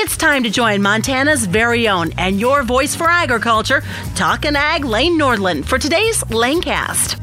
It's 0.00 0.16
time 0.16 0.44
to 0.44 0.50
join 0.50 0.80
Montana's 0.80 1.44
very 1.44 1.88
own 1.88 2.12
and 2.18 2.38
your 2.38 2.62
voice 2.62 2.94
for 2.94 3.08
agriculture, 3.08 3.82
Talkin' 4.14 4.54
Ag 4.54 4.84
Lane 4.84 5.18
Nordlund, 5.18 5.64
for 5.64 5.76
today's 5.76 6.22
Lanecast. 6.24 7.18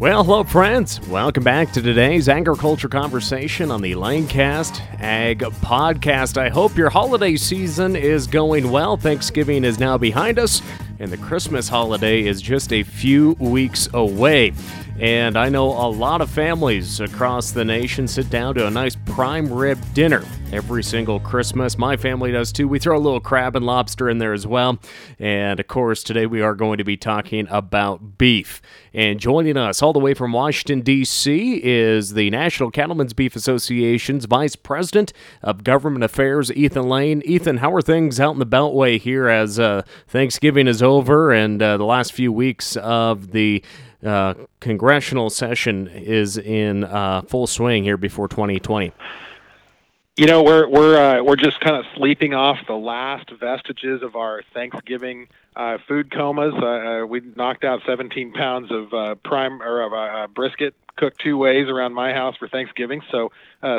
Well, 0.00 0.24
hello, 0.24 0.42
friends. 0.42 1.00
Welcome 1.06 1.44
back 1.44 1.70
to 1.74 1.80
today's 1.80 2.28
agriculture 2.28 2.88
conversation 2.88 3.70
on 3.70 3.82
the 3.82 3.92
Lanecast 3.92 4.80
Ag 5.00 5.42
Podcast. 5.62 6.36
I 6.36 6.48
hope 6.48 6.76
your 6.76 6.90
holiday 6.90 7.36
season 7.36 7.94
is 7.94 8.26
going 8.26 8.72
well. 8.72 8.96
Thanksgiving 8.96 9.62
is 9.62 9.78
now 9.78 9.96
behind 9.96 10.40
us, 10.40 10.62
and 10.98 11.08
the 11.08 11.18
Christmas 11.18 11.68
holiday 11.68 12.26
is 12.26 12.42
just 12.42 12.72
a 12.72 12.82
few 12.82 13.36
weeks 13.38 13.88
away. 13.94 14.54
And 15.00 15.38
I 15.38 15.48
know 15.48 15.68
a 15.68 15.88
lot 15.88 16.20
of 16.20 16.28
families 16.28 17.00
across 17.00 17.52
the 17.52 17.64
nation 17.64 18.06
sit 18.06 18.28
down 18.28 18.54
to 18.56 18.66
a 18.66 18.70
nice 18.70 18.96
prime 19.06 19.50
rib 19.50 19.78
dinner 19.94 20.22
every 20.52 20.82
single 20.82 21.18
Christmas. 21.18 21.78
My 21.78 21.96
family 21.96 22.32
does 22.32 22.52
too. 22.52 22.68
We 22.68 22.78
throw 22.78 22.98
a 22.98 23.00
little 23.00 23.20
crab 23.20 23.56
and 23.56 23.64
lobster 23.64 24.10
in 24.10 24.18
there 24.18 24.34
as 24.34 24.46
well. 24.46 24.78
And 25.18 25.58
of 25.58 25.68
course, 25.68 26.02
today 26.02 26.26
we 26.26 26.42
are 26.42 26.54
going 26.54 26.76
to 26.76 26.84
be 26.84 26.98
talking 26.98 27.46
about 27.48 28.18
beef. 28.18 28.60
And 28.92 29.18
joining 29.18 29.56
us 29.56 29.82
all 29.82 29.94
the 29.94 29.98
way 29.98 30.12
from 30.12 30.32
Washington, 30.32 30.82
D.C., 30.82 31.62
is 31.64 32.12
the 32.12 32.28
National 32.28 32.70
Cattlemen's 32.70 33.14
Beef 33.14 33.34
Association's 33.34 34.26
Vice 34.26 34.56
President 34.56 35.14
of 35.40 35.64
Government 35.64 36.04
Affairs, 36.04 36.52
Ethan 36.52 36.90
Lane. 36.90 37.22
Ethan, 37.24 37.58
how 37.58 37.72
are 37.72 37.80
things 37.80 38.20
out 38.20 38.32
in 38.32 38.38
the 38.38 38.46
Beltway 38.46 39.00
here 39.00 39.28
as 39.28 39.58
uh, 39.58 39.82
Thanksgiving 40.08 40.68
is 40.68 40.82
over 40.82 41.32
and 41.32 41.62
uh, 41.62 41.78
the 41.78 41.84
last 41.84 42.12
few 42.12 42.32
weeks 42.32 42.76
of 42.76 43.30
the 43.30 43.62
uh, 44.04 44.34
congressional 44.60 45.30
session 45.30 45.88
is 45.88 46.38
in 46.38 46.84
uh, 46.84 47.22
full 47.22 47.46
swing 47.46 47.84
here 47.84 47.96
before 47.96 48.28
2020. 48.28 48.92
You 50.16 50.26
know, 50.26 50.42
we're 50.42 50.68
we're 50.68 50.98
uh, 50.98 51.22
we're 51.22 51.36
just 51.36 51.60
kind 51.60 51.76
of 51.76 51.86
sleeping 51.96 52.34
off 52.34 52.58
the 52.66 52.74
last 52.74 53.30
vestiges 53.30 54.02
of 54.02 54.16
our 54.16 54.42
Thanksgiving 54.52 55.28
uh, 55.56 55.78
food 55.88 56.10
comas. 56.10 56.52
Uh, 56.54 56.66
uh 56.66 57.06
we 57.06 57.22
knocked 57.36 57.64
out 57.64 57.80
17 57.86 58.32
pounds 58.32 58.70
of 58.70 58.92
uh, 58.92 59.14
prime 59.24 59.62
or 59.62 59.80
of 59.80 59.92
uh, 59.92 60.26
brisket 60.26 60.74
cooked 60.96 61.20
two 61.20 61.38
ways 61.38 61.68
around 61.68 61.94
my 61.94 62.12
house 62.12 62.36
for 62.36 62.48
Thanksgiving, 62.48 63.00
so 63.10 63.32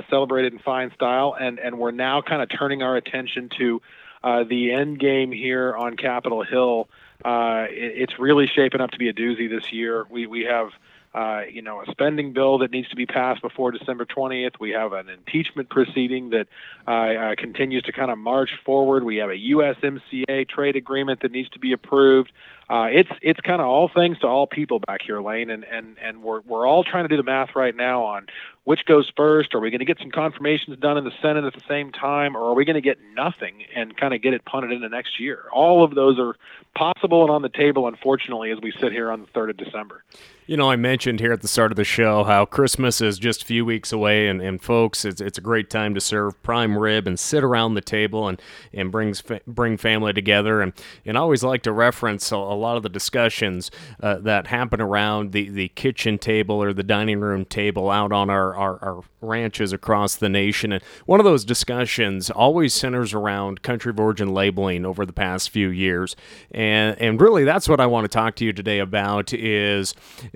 celebrated 0.09 0.53
in 0.53 0.57
fine 0.57 0.91
style. 0.95 1.35
And 1.39 1.59
and 1.59 1.77
we're 1.77 1.91
now 1.91 2.21
kind 2.23 2.41
of 2.41 2.49
turning 2.49 2.81
our 2.81 2.95
attention 2.95 3.49
to 3.59 3.81
the 4.23 4.71
end 4.71 4.99
game 4.99 5.31
here 5.31 5.75
on 5.75 5.95
Capitol 5.95 6.43
Hill 6.43 6.87
uh, 7.25 7.65
it, 7.69 7.93
it's 7.95 8.19
really 8.19 8.47
shaping 8.47 8.81
up 8.81 8.91
to 8.91 8.97
be 8.97 9.09
a 9.09 9.13
doozy 9.13 9.49
this 9.49 9.71
year. 9.71 10.05
We 10.09 10.27
we 10.27 10.43
have 10.43 10.71
uh, 11.13 11.41
you 11.51 11.61
know, 11.61 11.81
a 11.81 11.91
spending 11.91 12.31
bill 12.31 12.59
that 12.59 12.71
needs 12.71 12.87
to 12.89 12.95
be 12.95 13.05
passed 13.05 13.41
before 13.41 13.71
December 13.71 14.05
20th. 14.05 14.59
We 14.59 14.71
have 14.71 14.93
an 14.93 15.09
impeachment 15.09 15.69
proceeding 15.69 16.29
that 16.29 16.47
uh, 16.87 16.91
uh, 16.91 17.35
continues 17.37 17.83
to 17.83 17.91
kind 17.91 18.11
of 18.11 18.17
march 18.17 18.51
forward. 18.65 19.03
We 19.03 19.17
have 19.17 19.29
a 19.29 19.35
USMCA 19.35 20.47
trade 20.47 20.75
agreement 20.75 21.21
that 21.21 21.31
needs 21.31 21.49
to 21.49 21.59
be 21.59 21.73
approved. 21.73 22.31
Uh, 22.69 22.87
it's 22.89 23.09
it's 23.21 23.41
kind 23.41 23.59
of 23.59 23.67
all 23.67 23.89
things 23.93 24.17
to 24.19 24.27
all 24.27 24.47
people 24.47 24.79
back 24.79 25.01
here, 25.01 25.21
Lane, 25.21 25.49
and 25.49 25.65
and 25.65 25.97
and 26.01 26.23
we're 26.23 26.39
we're 26.41 26.65
all 26.65 26.85
trying 26.85 27.03
to 27.03 27.09
do 27.09 27.17
the 27.17 27.23
math 27.23 27.53
right 27.53 27.75
now 27.75 28.03
on 28.03 28.27
which 28.63 28.85
goes 28.85 29.11
first. 29.15 29.55
Are 29.55 29.59
we 29.59 29.71
going 29.71 29.79
to 29.79 29.85
get 29.85 29.97
some 29.99 30.11
confirmations 30.11 30.77
done 30.77 30.97
in 30.97 31.03
the 31.03 31.11
Senate 31.21 31.45
at 31.45 31.53
the 31.53 31.63
same 31.67 31.91
time, 31.91 32.35
or 32.37 32.51
are 32.51 32.53
we 32.53 32.65
going 32.65 32.75
to 32.75 32.81
get 32.81 32.99
nothing 33.15 33.63
and 33.75 33.95
kind 33.97 34.13
of 34.13 34.21
get 34.21 34.33
it 34.33 34.45
punted 34.45 34.71
into 34.71 34.87
next 34.89 35.19
year? 35.19 35.45
All 35.51 35.83
of 35.83 35.95
those 35.95 36.19
are 36.19 36.35
possible 36.75 37.23
and 37.23 37.31
on 37.31 37.41
the 37.41 37.49
table, 37.49 37.87
unfortunately, 37.87 38.51
as 38.51 38.59
we 38.61 38.71
sit 38.79 38.91
here 38.91 39.11
on 39.11 39.21
the 39.21 39.27
third 39.27 39.49
of 39.49 39.57
December. 39.57 40.03
You 40.51 40.57
know, 40.57 40.69
I 40.69 40.75
mentioned 40.75 41.21
here 41.21 41.31
at 41.31 41.41
the 41.41 41.47
start 41.47 41.71
of 41.71 41.77
the 41.77 41.85
show 41.85 42.25
how 42.25 42.43
Christmas 42.43 42.99
is 42.99 43.17
just 43.17 43.43
a 43.43 43.45
few 43.45 43.63
weeks 43.63 43.93
away, 43.93 44.27
and, 44.27 44.41
and 44.41 44.61
folks, 44.61 45.05
it's, 45.05 45.21
it's 45.21 45.37
a 45.37 45.41
great 45.41 45.69
time 45.69 45.95
to 45.95 46.01
serve 46.01 46.43
prime 46.43 46.77
rib 46.77 47.07
and 47.07 47.17
sit 47.17 47.41
around 47.41 47.75
the 47.75 47.79
table 47.79 48.27
and, 48.27 48.41
and 48.73 48.91
brings 48.91 49.23
bring 49.47 49.77
family 49.77 50.11
together. 50.11 50.61
And, 50.61 50.73
and 51.05 51.17
I 51.17 51.21
always 51.21 51.41
like 51.41 51.61
to 51.61 51.71
reference 51.71 52.33
a, 52.33 52.35
a 52.35 52.57
lot 52.57 52.75
of 52.75 52.83
the 52.83 52.89
discussions 52.89 53.71
uh, 54.03 54.17
that 54.17 54.47
happen 54.47 54.81
around 54.81 55.31
the, 55.31 55.47
the 55.47 55.69
kitchen 55.69 56.17
table 56.17 56.61
or 56.61 56.73
the 56.73 56.83
dining 56.83 57.21
room 57.21 57.45
table 57.45 57.89
out 57.89 58.11
on 58.11 58.29
our, 58.29 58.53
our, 58.53 58.77
our 58.83 59.03
ranches 59.21 59.71
across 59.71 60.15
the 60.15 60.27
nation. 60.27 60.73
And 60.73 60.83
one 61.05 61.21
of 61.21 61.23
those 61.23 61.45
discussions 61.45 62.29
always 62.29 62.73
centers 62.73 63.13
around 63.13 63.61
country 63.61 63.91
of 63.91 63.99
origin 64.01 64.33
labeling 64.33 64.85
over 64.85 65.05
the 65.05 65.13
past 65.13 65.49
few 65.49 65.69
years. 65.69 66.17
And, 66.51 66.99
and 66.99 67.21
really, 67.21 67.45
that's 67.45 67.69
what 67.69 67.79
I 67.79 67.85
want 67.85 68.03
to 68.03 68.09
talk 68.09 68.35
to 68.35 68.45
you 68.45 68.51
today 68.51 68.79
about 68.79 69.33
is 69.33 69.93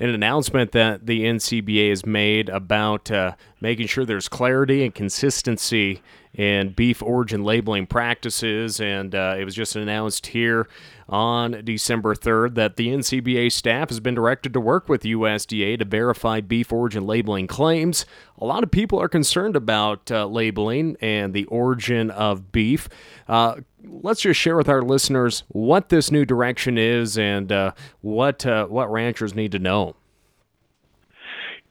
an 0.09 0.15
announcement 0.15 0.71
that 0.71 1.05
the 1.05 1.23
NCBA 1.23 1.89
has 1.89 2.05
made 2.05 2.49
about 2.49 3.11
uh, 3.11 3.33
making 3.61 3.87
sure 3.87 4.05
there's 4.05 4.29
clarity 4.29 4.83
and 4.83 4.93
consistency 4.93 6.01
in 6.33 6.69
beef 6.69 7.01
origin 7.01 7.43
labeling 7.43 7.87
practices. 7.87 8.79
And 8.79 9.15
uh, 9.15 9.35
it 9.37 9.45
was 9.45 9.55
just 9.55 9.75
announced 9.75 10.27
here 10.27 10.67
on 11.07 11.61
December 11.63 12.15
3rd 12.15 12.55
that 12.55 12.75
the 12.75 12.87
NCBA 12.87 13.51
staff 13.51 13.89
has 13.89 13.99
been 13.99 14.15
directed 14.15 14.53
to 14.53 14.59
work 14.59 14.89
with 14.89 15.03
USDA 15.03 15.79
to 15.79 15.85
verify 15.85 16.41
beef 16.41 16.71
origin 16.73 17.05
labeling 17.05 17.47
claims. 17.47 18.05
A 18.39 18.45
lot 18.45 18.63
of 18.63 18.71
people 18.71 18.99
are 18.99 19.07
concerned 19.07 19.55
about 19.55 20.09
uh, 20.11 20.25
labeling 20.25 20.97
and 21.01 21.33
the 21.33 21.45
origin 21.45 22.11
of 22.11 22.51
beef. 22.51 22.89
Uh, 23.27 23.55
let's 23.83 24.21
just 24.21 24.39
share 24.39 24.57
with 24.57 24.69
our 24.69 24.81
listeners 24.81 25.43
what 25.49 25.89
this 25.89 26.11
new 26.11 26.25
direction 26.25 26.77
is 26.77 27.17
and 27.17 27.51
uh, 27.51 27.71
what 28.01 28.45
uh, 28.45 28.65
what 28.65 28.91
ranchers 28.91 29.35
need 29.35 29.51
to 29.51 29.59
know 29.59 29.95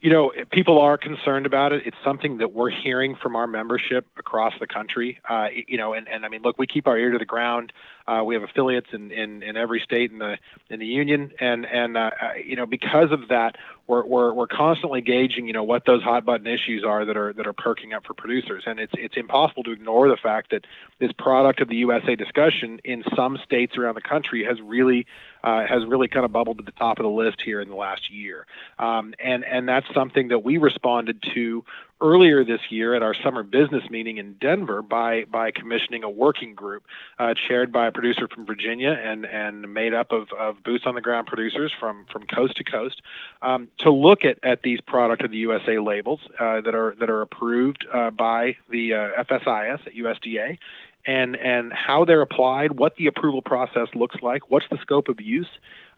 you 0.05 0.11
know, 0.11 0.31
people 0.51 0.77
are 0.77 0.99
concerned 0.99 1.47
about 1.47 1.73
it. 1.73 1.81
It's 1.87 1.97
something 2.03 2.37
that 2.37 2.53
we're 2.53 2.69
hearing 2.69 3.15
from 3.15 3.35
our 3.35 3.47
membership 3.47 4.05
across 4.19 4.53
the 4.59 4.67
country. 4.67 5.19
Uh, 5.27 5.47
you 5.67 5.79
know, 5.79 5.93
and, 5.93 6.07
and 6.07 6.23
I 6.23 6.29
mean, 6.29 6.43
look, 6.43 6.59
we 6.59 6.67
keep 6.67 6.85
our 6.85 6.95
ear 6.95 7.09
to 7.09 7.17
the 7.17 7.25
ground. 7.25 7.73
Uh, 8.05 8.21
we 8.23 8.35
have 8.35 8.43
affiliates 8.43 8.89
in, 8.93 9.09
in, 9.09 9.41
in 9.41 9.57
every 9.57 9.79
state 9.79 10.11
in 10.11 10.19
the 10.19 10.37
in 10.69 10.79
the 10.79 10.85
union, 10.85 11.31
and 11.39 11.65
and 11.65 11.97
uh, 11.97 12.11
uh 12.21 12.33
you 12.35 12.55
know, 12.55 12.67
because 12.67 13.11
of 13.11 13.29
that, 13.29 13.55
we're, 13.87 14.05
we're 14.05 14.33
we're 14.33 14.47
constantly 14.47 15.01
gauging, 15.01 15.47
you 15.47 15.53
know, 15.53 15.63
what 15.63 15.85
those 15.85 16.01
hot 16.01 16.25
button 16.25 16.47
issues 16.47 16.83
are 16.83 17.05
that 17.05 17.15
are 17.15 17.33
that 17.33 17.45
are 17.45 17.53
perking 17.53 17.93
up 17.93 18.05
for 18.05 18.13
producers, 18.13 18.63
and 18.65 18.79
it's 18.79 18.93
it's 18.97 19.15
impossible 19.15 19.63
to 19.63 19.71
ignore 19.71 20.07
the 20.07 20.17
fact 20.17 20.51
that 20.51 20.65
this 20.99 21.11
product 21.17 21.61
of 21.61 21.69
the 21.69 21.75
USA 21.77 22.15
discussion 22.15 22.79
in 22.83 23.03
some 23.15 23.37
states 23.43 23.77
around 23.77 23.95
the 23.95 24.01
country 24.01 24.43
has 24.43 24.57
really 24.61 25.05
uh, 25.45 25.65
has 25.67 25.85
really 25.87 26.07
kind 26.07 26.25
of 26.25 26.31
bubbled 26.31 26.57
to 26.57 26.63
the 26.63 26.71
top 26.71 26.97
of 26.97 27.03
the 27.03 27.09
list 27.09 27.37
here 27.45 27.61
in 27.61 27.69
the 27.69 27.75
last 27.75 28.11
year. 28.11 28.47
Um, 28.79 29.13
and, 29.23 29.45
and 29.45 29.69
that's 29.69 29.85
something 29.93 30.29
that 30.29 30.39
we 30.39 30.57
responded 30.57 31.23
to 31.35 31.63
earlier 32.01 32.43
this 32.43 32.59
year 32.69 32.93
at 32.93 33.01
our 33.01 33.13
summer 33.23 33.43
business 33.43 33.83
meeting 33.89 34.17
in 34.17 34.33
Denver 34.33 34.81
by 34.81 35.23
by 35.25 35.51
commissioning 35.51 36.03
a 36.03 36.09
working 36.09 36.53
group 36.53 36.83
uh, 37.19 37.33
chaired 37.47 37.71
by 37.71 37.87
a 37.87 37.91
producer 37.91 38.27
from 38.27 38.45
Virginia 38.45 38.91
and 38.91 39.25
and 39.25 39.73
made 39.73 39.93
up 39.93 40.11
of, 40.11 40.27
of 40.37 40.61
boots 40.63 40.83
on 40.85 40.95
the 40.95 41.01
ground 41.01 41.27
producers 41.27 41.71
from 41.79 42.05
from 42.11 42.23
coast 42.27 42.57
to 42.57 42.63
coast 42.63 43.01
um, 43.41 43.69
to 43.79 43.91
look 43.91 44.25
at, 44.25 44.37
at 44.43 44.61
these 44.61 44.81
product 44.81 45.23
of 45.23 45.31
the 45.31 45.37
USA 45.37 45.79
labels 45.79 46.19
uh, 46.39 46.61
that 46.61 46.75
are 46.75 46.95
that 46.99 47.09
are 47.09 47.21
approved 47.21 47.85
uh, 47.93 48.09
by 48.09 48.55
the 48.69 48.93
uh, 48.93 49.23
FSIS 49.23 49.87
at 49.87 49.93
USDA 49.93 50.57
and 51.05 51.35
and 51.35 51.71
how 51.71 52.05
they're 52.05 52.21
applied, 52.21 52.79
what 52.79 52.95
the 52.95 53.07
approval 53.07 53.41
process 53.41 53.87
looks 53.93 54.15
like, 54.21 54.49
what's 54.49 54.65
the 54.69 54.77
scope 54.81 55.07
of 55.07 55.21
use, 55.21 55.47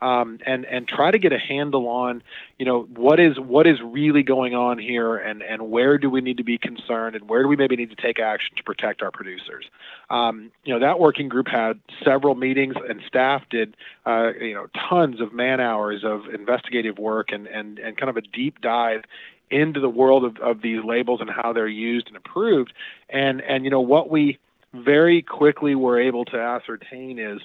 um, 0.02 0.40
and 0.46 0.66
and 0.66 0.88
try 0.88 1.12
to 1.12 1.18
get 1.18 1.32
a 1.32 1.38
handle 1.38 1.88
on 1.88 2.22
you 2.60 2.66
know 2.66 2.84
what 2.96 3.20
is 3.20 3.40
what 3.40 3.66
is 3.66 3.80
really 3.82 4.24
going 4.24 4.54
on 4.54 4.78
here, 4.78 5.16
and 5.16 5.42
and 5.42 5.70
where 5.70 5.98
do 5.98 6.10
we 6.10 6.22
need 6.22 6.38
to 6.38 6.44
be 6.44 6.58
concerned, 6.58 7.16
and 7.16 7.30
where 7.30 7.42
do 7.42 7.48
we 7.48 7.56
maybe 7.56 7.76
need 7.76 7.90
to 7.90 7.96
take 7.96 8.20
action 8.20 8.56
to 8.58 8.64
protect 8.64 9.02
our 9.02 9.12
producers. 9.12 9.66
Um, 10.10 10.52
you 10.66 10.74
know 10.74 10.80
that 10.80 11.00
working 11.00 11.30
group 11.30 11.48
had 11.48 11.80
several 12.04 12.36
meetings, 12.36 12.76
and 12.90 13.02
staff 13.08 13.44
did 13.50 13.78
uh, 14.06 14.32
you 14.40 14.54
know 14.54 14.68
tons 14.90 15.22
of 15.22 15.34
man 15.34 15.62
hours 15.62 16.04
of 16.04 16.26
investigative 16.34 16.98
work 16.98 17.32
and 17.32 17.48
and 17.48 17.80
and 17.80 17.98
kind 17.98 18.10
of 18.10 18.18
a 18.18 18.22
deep 18.22 18.60
dive 18.62 19.04
into 19.50 19.80
the 19.80 19.90
world 19.90 20.26
of, 20.26 20.38
of 20.40 20.62
these 20.62 20.84
labels 20.84 21.22
and 21.22 21.30
how 21.30 21.54
they're 21.54 21.70
used 21.70 22.08
and 22.08 22.18
approved 22.18 22.74
and 23.10 23.40
and 23.42 23.64
you 23.64 23.72
know 23.72 23.80
what 23.80 24.10
we 24.10 24.38
very 24.74 25.22
quickly 25.22 25.76
were 25.76 26.00
able 26.00 26.26
to 26.26 26.38
ascertain 26.38 27.20
is 27.20 27.42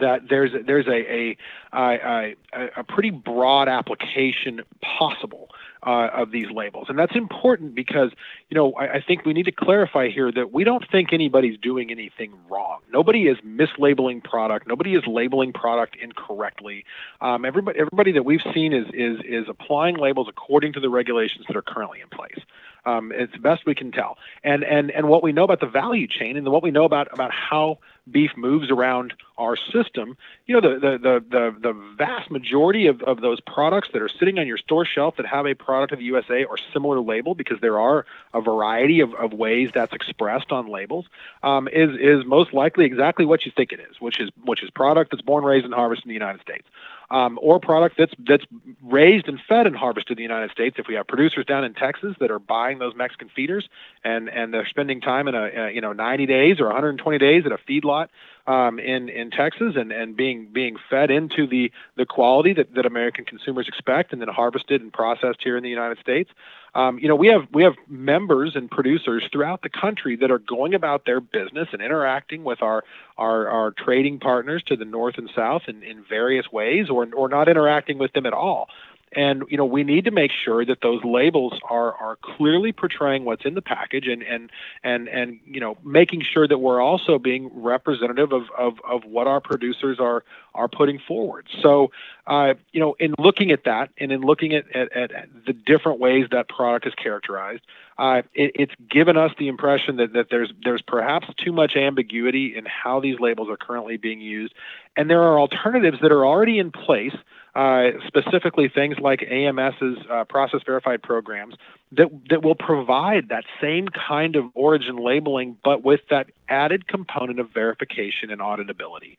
that 0.00 0.28
there's 0.28 0.50
there's 0.66 0.86
a 0.86 1.36
a, 1.72 2.34
a, 2.52 2.66
a 2.76 2.84
pretty 2.84 3.10
broad 3.10 3.68
application 3.68 4.60
possible 4.98 5.48
uh, 5.82 6.08
of 6.12 6.30
these 6.30 6.46
labels, 6.50 6.86
and 6.88 6.98
that's 6.98 7.14
important 7.14 7.74
because 7.74 8.10
you 8.48 8.54
know 8.54 8.72
I, 8.72 8.94
I, 8.94 9.00
think 9.06 9.24
we 9.24 9.32
need 9.32 9.44
to 9.44 9.52
clarify 9.52 10.08
here 10.08 10.32
that 10.32 10.52
we 10.52 10.64
don't 10.64 10.84
think 10.90 11.12
anybody's 11.12 11.58
doing 11.58 11.90
anything 11.90 12.32
wrong. 12.50 12.80
Nobody 12.92 13.28
is 13.28 13.36
mislabeling 13.38 14.22
product. 14.24 14.66
Nobody 14.66 14.94
is 14.94 15.02
labeling 15.06 15.52
product 15.52 15.96
incorrectly. 15.96 16.84
Um, 17.20 17.44
everybody 17.44 17.78
everybody 17.78 18.12
that 18.12 18.24
we've 18.24 18.40
seen 18.54 18.72
is 18.72 18.86
is 18.94 19.18
is 19.24 19.44
applying 19.48 19.96
labels 19.96 20.28
according 20.28 20.72
to 20.74 20.80
the 20.80 20.88
regulations 20.88 21.44
that 21.48 21.56
are 21.56 21.62
currently 21.62 22.00
in 22.00 22.08
place. 22.08 22.38
Um, 22.86 23.12
it's 23.12 23.36
best 23.36 23.66
we 23.66 23.74
can 23.74 23.90
tell. 23.92 24.16
And 24.44 24.64
and 24.64 24.90
and 24.90 25.08
what 25.08 25.22
we 25.22 25.32
know 25.32 25.44
about 25.44 25.60
the 25.60 25.66
value 25.66 26.06
chain 26.06 26.36
and 26.36 26.46
what 26.48 26.62
we 26.62 26.70
know 26.70 26.84
about 26.84 27.12
about 27.12 27.32
how 27.32 27.78
beef 28.10 28.30
moves 28.36 28.70
around 28.70 29.12
our 29.36 29.56
system, 29.56 30.16
you 30.46 30.54
know, 30.54 30.60
the 30.60 30.78
the 30.78 30.98
the 30.98 31.24
the, 31.28 31.56
the 31.60 31.72
vast 31.96 32.30
majority 32.30 32.86
of, 32.86 33.02
of 33.02 33.20
those 33.20 33.40
products 33.40 33.88
that 33.92 34.00
are 34.00 34.08
sitting 34.08 34.38
on 34.38 34.46
your 34.46 34.58
store 34.58 34.84
shelf 34.84 35.16
that 35.16 35.26
have 35.26 35.46
a 35.46 35.54
product 35.54 35.92
of 35.92 35.98
the 35.98 36.04
USA 36.04 36.44
or 36.44 36.56
similar 36.72 37.00
label, 37.00 37.34
because 37.34 37.58
there 37.60 37.80
are 37.80 38.06
a 38.32 38.40
variety 38.40 39.00
of, 39.00 39.12
of 39.14 39.32
ways 39.32 39.70
that's 39.74 39.92
expressed 39.92 40.52
on 40.52 40.68
labels, 40.68 41.06
um, 41.42 41.68
is 41.68 41.90
is 42.00 42.24
most 42.24 42.54
likely 42.54 42.84
exactly 42.84 43.24
what 43.24 43.44
you 43.44 43.52
think 43.56 43.72
it 43.72 43.80
is, 43.80 44.00
which 44.00 44.20
is 44.20 44.30
which 44.44 44.62
is 44.62 44.70
product 44.70 45.10
that's 45.10 45.22
born, 45.22 45.42
raised, 45.42 45.64
and 45.64 45.74
harvested 45.74 46.06
in 46.06 46.10
the 46.10 46.14
United 46.14 46.40
States 46.40 46.66
um, 47.10 47.38
or 47.40 47.60
product 47.60 47.96
that's 47.98 48.12
that's 48.26 48.44
raised 48.82 49.28
and 49.28 49.40
fed 49.48 49.66
and 49.66 49.76
harvested 49.76 50.12
in 50.12 50.16
the 50.16 50.22
United 50.22 50.50
States. 50.50 50.76
If 50.78 50.86
we 50.88 50.94
have 50.94 51.06
producers 51.06 51.44
down 51.44 51.64
in 51.64 51.74
Texas 51.74 52.16
that 52.20 52.30
are 52.30 52.38
buying 52.38 52.78
those 52.78 52.94
Mexican 52.94 53.28
feeders 53.34 53.68
and 54.04 54.28
and 54.28 54.52
they're 54.52 54.66
spending 54.66 55.00
time 55.00 55.28
in 55.28 55.34
a, 55.34 55.44
a 55.44 55.70
you 55.72 55.80
know 55.80 55.92
90 55.92 56.26
days 56.26 56.60
or 56.60 56.66
120 56.66 57.18
days 57.18 57.44
at 57.46 57.52
a 57.52 57.58
feedlot 57.58 58.08
um, 58.46 58.78
in 58.78 59.08
in 59.08 59.30
Texas 59.30 59.74
and, 59.76 59.92
and 59.92 60.16
being 60.16 60.48
being 60.52 60.76
fed 60.90 61.10
into 61.10 61.46
the 61.46 61.70
the 61.96 62.06
quality 62.06 62.52
that, 62.52 62.74
that 62.74 62.86
American 62.86 63.24
consumers 63.24 63.68
expect 63.68 64.12
and 64.12 64.20
then 64.20 64.28
harvested 64.28 64.80
and 64.80 64.92
processed 64.92 65.38
here 65.42 65.56
in 65.56 65.62
the 65.62 65.70
United 65.70 65.98
States. 65.98 66.30
Um, 66.76 66.98
you 66.98 67.08
know, 67.08 67.16
we 67.16 67.28
have 67.28 67.48
we 67.54 67.62
have 67.62 67.72
members 67.88 68.54
and 68.54 68.70
producers 68.70 69.24
throughout 69.32 69.62
the 69.62 69.70
country 69.70 70.14
that 70.16 70.30
are 70.30 70.38
going 70.38 70.74
about 70.74 71.06
their 71.06 71.20
business 71.20 71.68
and 71.72 71.80
interacting 71.80 72.44
with 72.44 72.60
our 72.60 72.84
our, 73.16 73.48
our 73.48 73.70
trading 73.70 74.20
partners 74.20 74.62
to 74.66 74.76
the 74.76 74.84
north 74.84 75.16
and 75.16 75.30
south 75.34 75.62
in, 75.68 75.82
in 75.82 76.04
various 76.06 76.52
ways, 76.52 76.90
or 76.90 77.08
or 77.14 77.30
not 77.30 77.48
interacting 77.48 77.96
with 77.96 78.12
them 78.12 78.26
at 78.26 78.34
all. 78.34 78.68
And 79.16 79.44
you 79.48 79.56
know, 79.56 79.64
we 79.64 79.82
need 79.82 80.04
to 80.04 80.10
make 80.10 80.30
sure 80.30 80.62
that 80.66 80.82
those 80.82 81.02
labels 81.02 81.58
are 81.70 81.94
are 81.94 82.16
clearly 82.16 82.70
portraying 82.70 83.24
what's 83.24 83.46
in 83.46 83.54
the 83.54 83.62
package, 83.62 84.06
and 84.06 84.22
and 84.22 84.50
and 84.84 85.08
and 85.08 85.40
you 85.46 85.58
know, 85.58 85.78
making 85.82 86.20
sure 86.20 86.46
that 86.46 86.58
we're 86.58 86.82
also 86.82 87.18
being 87.18 87.50
representative 87.54 88.32
of 88.32 88.42
of, 88.58 88.74
of 88.86 89.04
what 89.06 89.26
our 89.26 89.40
producers 89.40 89.98
are 89.98 90.22
are 90.54 90.68
putting 90.68 90.98
forward. 90.98 91.48
So, 91.62 91.90
uh, 92.26 92.54
you 92.72 92.80
know, 92.80 92.94
in 92.98 93.14
looking 93.18 93.50
at 93.52 93.64
that, 93.64 93.88
and 93.96 94.12
in 94.12 94.20
looking 94.20 94.54
at 94.54 94.70
at, 94.76 94.92
at 94.92 95.28
the 95.46 95.54
different 95.54 95.98
ways 95.98 96.26
that 96.30 96.50
product 96.50 96.86
is 96.86 96.94
characterized, 96.94 97.62
uh, 97.96 98.20
it, 98.34 98.52
it's 98.54 98.74
given 98.90 99.16
us 99.16 99.32
the 99.38 99.48
impression 99.48 99.96
that, 99.96 100.12
that 100.12 100.26
there's 100.28 100.52
there's 100.62 100.82
perhaps 100.82 101.28
too 101.42 101.52
much 101.52 101.74
ambiguity 101.74 102.54
in 102.54 102.66
how 102.66 103.00
these 103.00 103.18
labels 103.18 103.48
are 103.48 103.56
currently 103.56 103.96
being 103.96 104.20
used, 104.20 104.52
and 104.94 105.08
there 105.08 105.22
are 105.22 105.40
alternatives 105.40 106.00
that 106.02 106.12
are 106.12 106.26
already 106.26 106.58
in 106.58 106.70
place 106.70 107.16
uh, 107.56 107.92
specifically 108.06 108.68
things 108.68 108.98
like 108.98 109.20
AMS's 109.22 109.96
uh, 110.10 110.24
process 110.24 110.60
verified 110.66 111.02
programs 111.02 111.54
that 111.92 112.08
that 112.28 112.44
will 112.44 112.54
provide 112.54 113.30
that 113.30 113.44
same 113.62 113.88
kind 113.88 114.36
of 114.36 114.44
origin 114.52 114.96
labeling, 114.96 115.56
but 115.64 115.82
with 115.82 116.00
that 116.10 116.26
added 116.50 116.86
component 116.86 117.40
of 117.40 117.48
verification 117.48 118.30
and 118.30 118.42
auditability, 118.42 119.16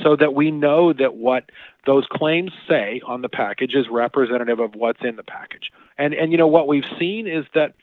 so 0.00 0.14
that 0.14 0.34
we 0.34 0.52
know 0.52 0.92
that 0.92 1.14
what 1.14 1.50
those 1.84 2.06
claims 2.12 2.52
say 2.68 3.02
on 3.04 3.22
the 3.22 3.28
package 3.28 3.74
is 3.74 3.86
representative 3.90 4.60
of 4.60 4.76
what's 4.76 5.02
in 5.02 5.16
the 5.16 5.24
package. 5.24 5.72
And 5.98 6.14
and 6.14 6.30
you 6.30 6.38
know 6.38 6.46
what 6.46 6.68
we've 6.68 6.84
seen 6.96 7.26
is 7.26 7.44
that 7.54 7.74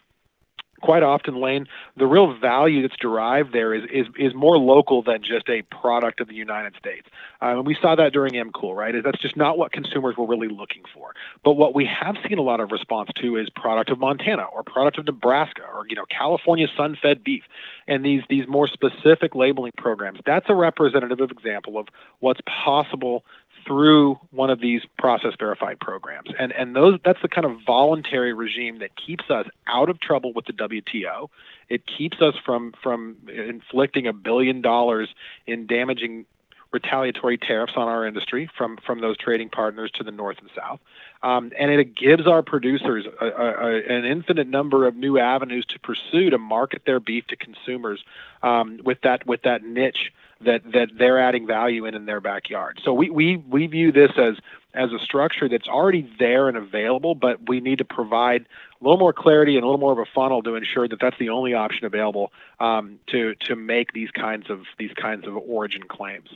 quite 0.81 1.03
often, 1.03 1.41
Lane, 1.41 1.67
the 1.95 2.05
real 2.05 2.37
value 2.37 2.81
that's 2.81 2.97
derived 2.97 3.53
there 3.53 3.73
is 3.73 3.83
is, 3.91 4.07
is 4.17 4.33
more 4.33 4.57
local 4.57 5.01
than 5.01 5.23
just 5.23 5.49
a 5.49 5.61
product 5.63 6.19
of 6.19 6.27
the 6.27 6.35
United 6.35 6.75
States. 6.77 7.07
Um, 7.41 7.59
and 7.59 7.67
we 7.67 7.75
saw 7.81 7.95
that 7.95 8.13
during 8.13 8.33
MCOOL, 8.33 8.75
right? 8.75 8.95
That's 9.03 9.19
just 9.19 9.37
not 9.37 9.57
what 9.57 9.71
consumers 9.71 10.15
were 10.17 10.27
really 10.27 10.47
looking 10.47 10.83
for. 10.93 11.13
But 11.43 11.53
what 11.53 11.75
we 11.75 11.85
have 11.85 12.15
seen 12.27 12.37
a 12.37 12.41
lot 12.41 12.59
of 12.59 12.71
response 12.71 13.09
to 13.15 13.37
is 13.37 13.49
product 13.49 13.89
of 13.89 13.99
Montana 13.99 14.43
or 14.43 14.63
product 14.63 14.97
of 14.97 15.05
Nebraska 15.05 15.63
or 15.63 15.85
you 15.89 15.95
know 15.95 16.05
California 16.09 16.67
sun-fed 16.75 17.23
beef, 17.23 17.43
and 17.87 18.05
these 18.05 18.23
these 18.29 18.47
more 18.47 18.67
specific 18.67 19.35
labeling 19.35 19.73
programs. 19.77 20.19
That's 20.25 20.49
a 20.49 20.55
representative 20.55 21.31
example 21.31 21.77
of 21.77 21.87
what's 22.19 22.41
possible 22.45 23.23
through 23.65 24.19
one 24.31 24.49
of 24.49 24.61
these 24.61 24.81
process 24.97 25.33
verified 25.37 25.79
programs. 25.79 26.29
And 26.39 26.51
and 26.51 26.75
those 26.75 26.99
that's 27.03 27.21
the 27.21 27.27
kind 27.27 27.45
of 27.45 27.57
voluntary 27.65 28.33
regime 28.33 28.79
that 28.79 28.91
keeps 28.95 29.29
us 29.29 29.45
out 29.67 29.89
of 29.89 29.99
trouble 29.99 30.33
with 30.33 30.45
the 30.45 30.53
WTO. 30.53 31.29
It 31.69 31.83
keeps 31.85 32.21
us 32.21 32.35
from 32.45 32.73
from 32.81 33.17
inflicting 33.27 34.07
a 34.07 34.13
billion 34.13 34.61
dollars 34.61 35.09
in 35.45 35.67
damaging 35.67 36.25
retaliatory 36.71 37.37
tariffs 37.37 37.73
on 37.75 37.87
our 37.87 38.05
industry 38.05 38.49
from 38.57 38.77
from 38.85 39.01
those 39.01 39.17
trading 39.17 39.49
partners 39.49 39.91
to 39.95 40.03
the 40.03 40.11
north 40.11 40.37
and 40.39 40.49
south. 40.55 40.79
Um, 41.23 41.51
and 41.57 41.71
it 41.71 41.95
gives 41.95 42.27
our 42.27 42.43
producers 42.43 43.05
a, 43.19 43.25
a, 43.25 43.75
an 43.87 44.05
infinite 44.05 44.47
number 44.47 44.87
of 44.87 44.95
new 44.95 45.17
avenues 45.17 45.65
to 45.69 45.79
pursue 45.79 46.29
to 46.29 46.37
market 46.37 46.83
their 46.85 46.99
beef 46.99 47.25
to 47.27 47.35
consumers 47.35 48.03
um, 48.43 48.79
with 48.83 49.01
that 49.01 49.25
with 49.25 49.41
that 49.43 49.63
niche 49.63 50.11
that 50.41 50.61
that 50.71 50.89
they're 50.97 51.19
adding 51.19 51.47
value 51.47 51.85
in 51.85 51.95
in 51.95 52.05
their 52.05 52.21
backyard. 52.21 52.79
So 52.83 52.93
we 52.93 53.09
we 53.09 53.37
we 53.37 53.67
view 53.67 53.91
this 53.91 54.11
as 54.17 54.35
as 54.73 54.91
a 54.91 54.99
structure 54.99 55.49
that's 55.49 55.67
already 55.67 56.07
there 56.19 56.47
and 56.47 56.55
available, 56.55 57.15
but 57.15 57.47
we 57.49 57.59
need 57.59 57.79
to 57.79 57.85
provide 57.85 58.45
a 58.79 58.83
little 58.83 58.99
more 58.99 59.13
clarity 59.13 59.55
and 59.55 59.63
a 59.63 59.65
little 59.65 59.79
more 59.79 59.91
of 59.91 59.97
a 59.97 60.05
funnel 60.05 60.43
to 60.43 60.55
ensure 60.55 60.87
that 60.87 60.99
that's 60.99 61.17
the 61.17 61.29
only 61.29 61.53
option 61.53 61.85
available 61.85 62.31
um, 62.59 62.99
to 63.07 63.33
to 63.35 63.55
make 63.55 63.93
these 63.93 64.11
kinds 64.11 64.49
of 64.49 64.61
these 64.77 64.93
kinds 64.93 65.25
of 65.27 65.35
origin 65.35 65.83
claims. 65.83 66.29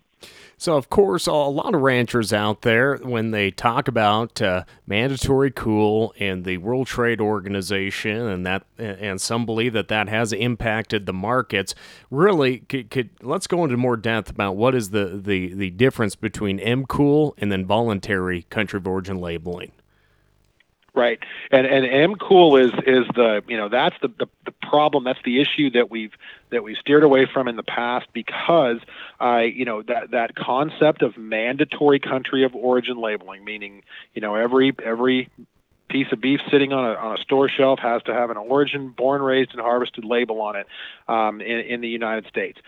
So, 0.58 0.78
of 0.78 0.92
course, 0.92 1.26
a 1.26 1.34
lot 1.34 1.74
of 1.74 1.82
ranchers 1.82 2.32
out 2.32 2.62
there, 2.62 2.98
when 2.98 3.32
they 3.32 3.50
talk 3.50 3.88
about 3.88 4.40
uh, 4.44 4.66
mandatory 4.86 5.50
cool 5.50 6.14
and 6.20 6.46
the 6.46 6.58
World 6.58 6.86
Trade 6.86 7.20
Organization, 7.20 8.28
and 8.28 8.46
that, 8.46 8.64
and 8.78 9.20
some 9.20 9.48
believe 9.48 9.74
that 9.74 9.88
that 9.88 10.08
has 10.08 10.32
impacted 10.34 11.08
the 11.08 11.14
markets. 11.14 11.74
Really, 12.12 12.60
could, 12.60 12.92
could 12.92 13.10
let's 13.24 13.48
go 13.48 13.64
into 13.64 13.76
more 13.76 13.98
depth 13.98 14.30
about 14.30 14.56
what 14.56 14.76
is 14.76 14.92
the 14.92 15.20
the 15.24 15.52
the 15.56 15.72
difference 15.72 16.16
between 16.16 16.60
MCOOL 16.60 17.34
and 17.40 17.52
then 17.52 17.66
voluntary 17.66 18.44
country 18.44 18.78
of 18.78 18.88
origin 18.88 19.18
labeling. 19.18 19.72
Right, 20.94 21.20
and 21.52 21.66
and 21.66 21.86
MCOOL 21.86 22.62
is 22.62 22.74
is 22.86 23.08
the 23.16 23.42
you 23.48 23.56
know 23.56 23.70
that's 23.70 23.96
the, 24.02 24.10
the, 24.10 24.28
the 24.44 24.52
problem 24.62 25.06
that's 25.06 25.22
the 25.24 25.40
issue 25.40 25.70
that 25.72 25.90
we've 25.90 26.12
that 26.50 26.64
we've 26.64 26.76
steered 26.76 27.04
away 27.04 27.26
from 27.26 27.48
in 27.48 27.56
the 27.56 27.64
past 27.64 28.08
because 28.12 28.80
uh, 29.22 29.38
you 29.38 29.64
know 29.64 29.84
that 29.84 30.12
that 30.12 30.36
concept 30.36 31.02
of 31.02 31.18
mandatory 31.18 32.00
country 32.00 32.44
of 32.44 32.54
origin 32.56 33.00
labeling, 33.00 33.46
meaning 33.46 33.84
you 34.14 34.22
know 34.22 34.36
every 34.36 34.74
every 34.84 35.30
piece 35.92 36.08
of 36.12 36.20
beef 36.20 36.42
sitting 36.50 36.74
on 36.74 36.84
a 36.84 36.94
on 36.96 37.18
a 37.18 37.22
store 37.22 37.48
shelf 37.48 37.80
has 37.80 38.02
to 38.04 38.14
have 38.14 38.30
an 38.30 38.38
origin, 38.38 38.90
born, 38.90 39.22
raised, 39.22 39.52
and 39.52 39.62
harvested 39.62 40.04
label 40.04 40.42
on 40.42 40.58
it 40.58 40.68
um, 41.08 41.40
in, 41.40 41.60
in 41.60 41.82
the 41.82 41.90
United 41.90 42.28
States. 42.28 42.60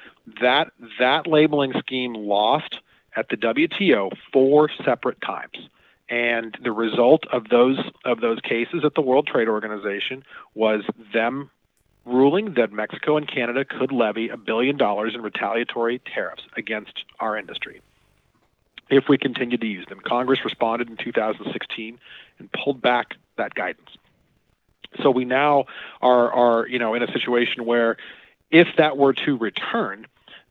That 0.41 0.71
that 0.99 1.27
labeling 1.27 1.73
scheme 1.79 2.13
lost 2.13 2.79
at 3.15 3.29
the 3.29 3.37
WTO 3.37 4.11
four 4.31 4.69
separate 4.83 5.19
times. 5.21 5.69
And 6.09 6.57
the 6.61 6.71
result 6.71 7.23
of 7.31 7.49
those 7.49 7.79
of 8.03 8.19
those 8.19 8.39
cases 8.41 8.83
at 8.83 8.93
the 8.93 9.01
World 9.01 9.27
Trade 9.27 9.47
Organization 9.47 10.23
was 10.53 10.83
them 11.13 11.49
ruling 12.05 12.55
that 12.55 12.71
Mexico 12.71 13.15
and 13.15 13.27
Canada 13.27 13.63
could 13.63 13.91
levy 13.91 14.29
a 14.29 14.37
billion 14.37 14.77
dollars 14.77 15.15
in 15.15 15.21
retaliatory 15.21 15.99
tariffs 15.99 16.43
against 16.57 17.05
our 17.19 17.37
industry 17.37 17.81
if 18.89 19.05
we 19.07 19.17
continued 19.17 19.61
to 19.61 19.67
use 19.67 19.85
them. 19.87 19.99
Congress 19.99 20.43
responded 20.43 20.89
in 20.89 20.97
2016 20.97 21.99
and 22.39 22.51
pulled 22.51 22.81
back 22.81 23.15
that 23.37 23.53
guidance. 23.53 23.89
So 25.01 25.09
we 25.09 25.25
now 25.25 25.65
are, 26.01 26.31
are 26.31 26.67
you 26.67 26.79
know 26.79 26.93
in 26.93 27.01
a 27.01 27.11
situation 27.11 27.65
where 27.65 27.97
if 28.51 28.67
that 28.77 28.97
were 28.97 29.13
to 29.13 29.37
return, 29.37 30.05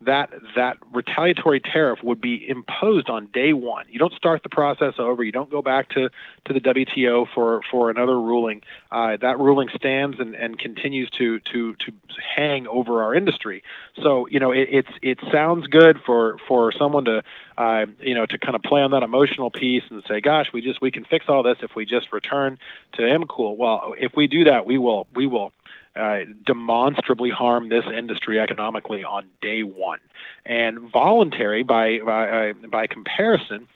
that 0.06 0.30
that 0.56 0.78
retaliatory 0.92 1.60
tariff 1.60 2.02
would 2.02 2.20
be 2.20 2.48
imposed 2.48 3.08
on 3.08 3.26
day 3.26 3.52
one. 3.52 3.86
You 3.88 3.98
don't 3.98 4.12
start 4.14 4.42
the 4.42 4.48
process 4.48 4.94
over. 4.98 5.22
You 5.22 5.32
don't 5.32 5.50
go 5.50 5.62
back 5.62 5.88
to, 5.90 6.08
to 6.46 6.52
the 6.52 6.60
WTO 6.60 7.26
for, 7.34 7.60
for 7.70 7.90
another 7.90 8.20
ruling. 8.20 8.62
Uh, 8.90 9.16
that 9.20 9.38
ruling 9.38 9.68
stands 9.74 10.18
and, 10.20 10.34
and 10.34 10.58
continues 10.58 11.10
to, 11.10 11.40
to 11.52 11.74
to 11.74 11.92
hang 12.36 12.66
over 12.66 13.02
our 13.02 13.14
industry. 13.14 13.62
So 14.02 14.26
you 14.28 14.40
know 14.40 14.50
it 14.52 14.68
it's, 14.70 14.90
it 15.02 15.18
sounds 15.30 15.66
good 15.66 15.98
for, 16.04 16.36
for 16.46 16.72
someone 16.72 17.04
to 17.06 17.22
uh, 17.58 17.86
you 18.00 18.14
know 18.14 18.26
to 18.26 18.38
kind 18.38 18.54
of 18.54 18.62
play 18.62 18.82
on 18.82 18.90
that 18.92 19.02
emotional 19.02 19.50
piece 19.50 19.84
and 19.90 20.02
say, 20.08 20.20
gosh, 20.20 20.48
we 20.52 20.60
just 20.60 20.80
we 20.80 20.90
can 20.90 21.04
fix 21.04 21.26
all 21.28 21.42
this 21.42 21.58
if 21.62 21.74
we 21.76 21.84
just 21.84 22.12
return 22.12 22.58
to 22.94 23.02
MCOOL. 23.02 23.56
Well, 23.56 23.94
if 23.98 24.12
we 24.16 24.26
do 24.26 24.44
that, 24.44 24.66
we 24.66 24.78
will 24.78 25.06
we 25.14 25.26
will 25.26 25.52
uh, 25.96 26.20
demonstrably 26.44 27.30
harm 27.30 27.68
this 27.68 27.84
industry 27.86 28.40
economically 28.40 29.04
on 29.04 29.26
day 29.40 29.62
one. 29.62 29.98
And 30.44 30.90
voluntary, 30.90 31.62
by 31.62 31.98
by, 32.04 32.50
uh, 32.50 32.52
by 32.70 32.86
comparison, 32.86 33.68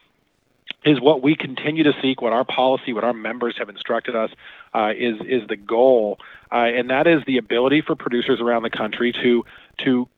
is 0.84 1.00
what 1.00 1.22
we 1.22 1.34
continue 1.34 1.84
to 1.84 1.92
seek. 2.00 2.22
What 2.22 2.32
our 2.32 2.44
policy, 2.44 2.92
what 2.92 3.04
our 3.04 3.12
members 3.12 3.56
have 3.58 3.68
instructed 3.68 4.16
us, 4.16 4.30
uh, 4.74 4.92
is 4.96 5.16
is 5.26 5.46
the 5.48 5.56
goal, 5.56 6.18
uh, 6.52 6.56
and 6.56 6.90
that 6.90 7.06
is 7.06 7.22
the 7.26 7.36
ability 7.38 7.82
for 7.82 7.94
producers 7.94 8.40
around 8.40 8.62
the 8.62 8.70
country 8.70 9.12
to 9.12 9.44
to 9.84 10.08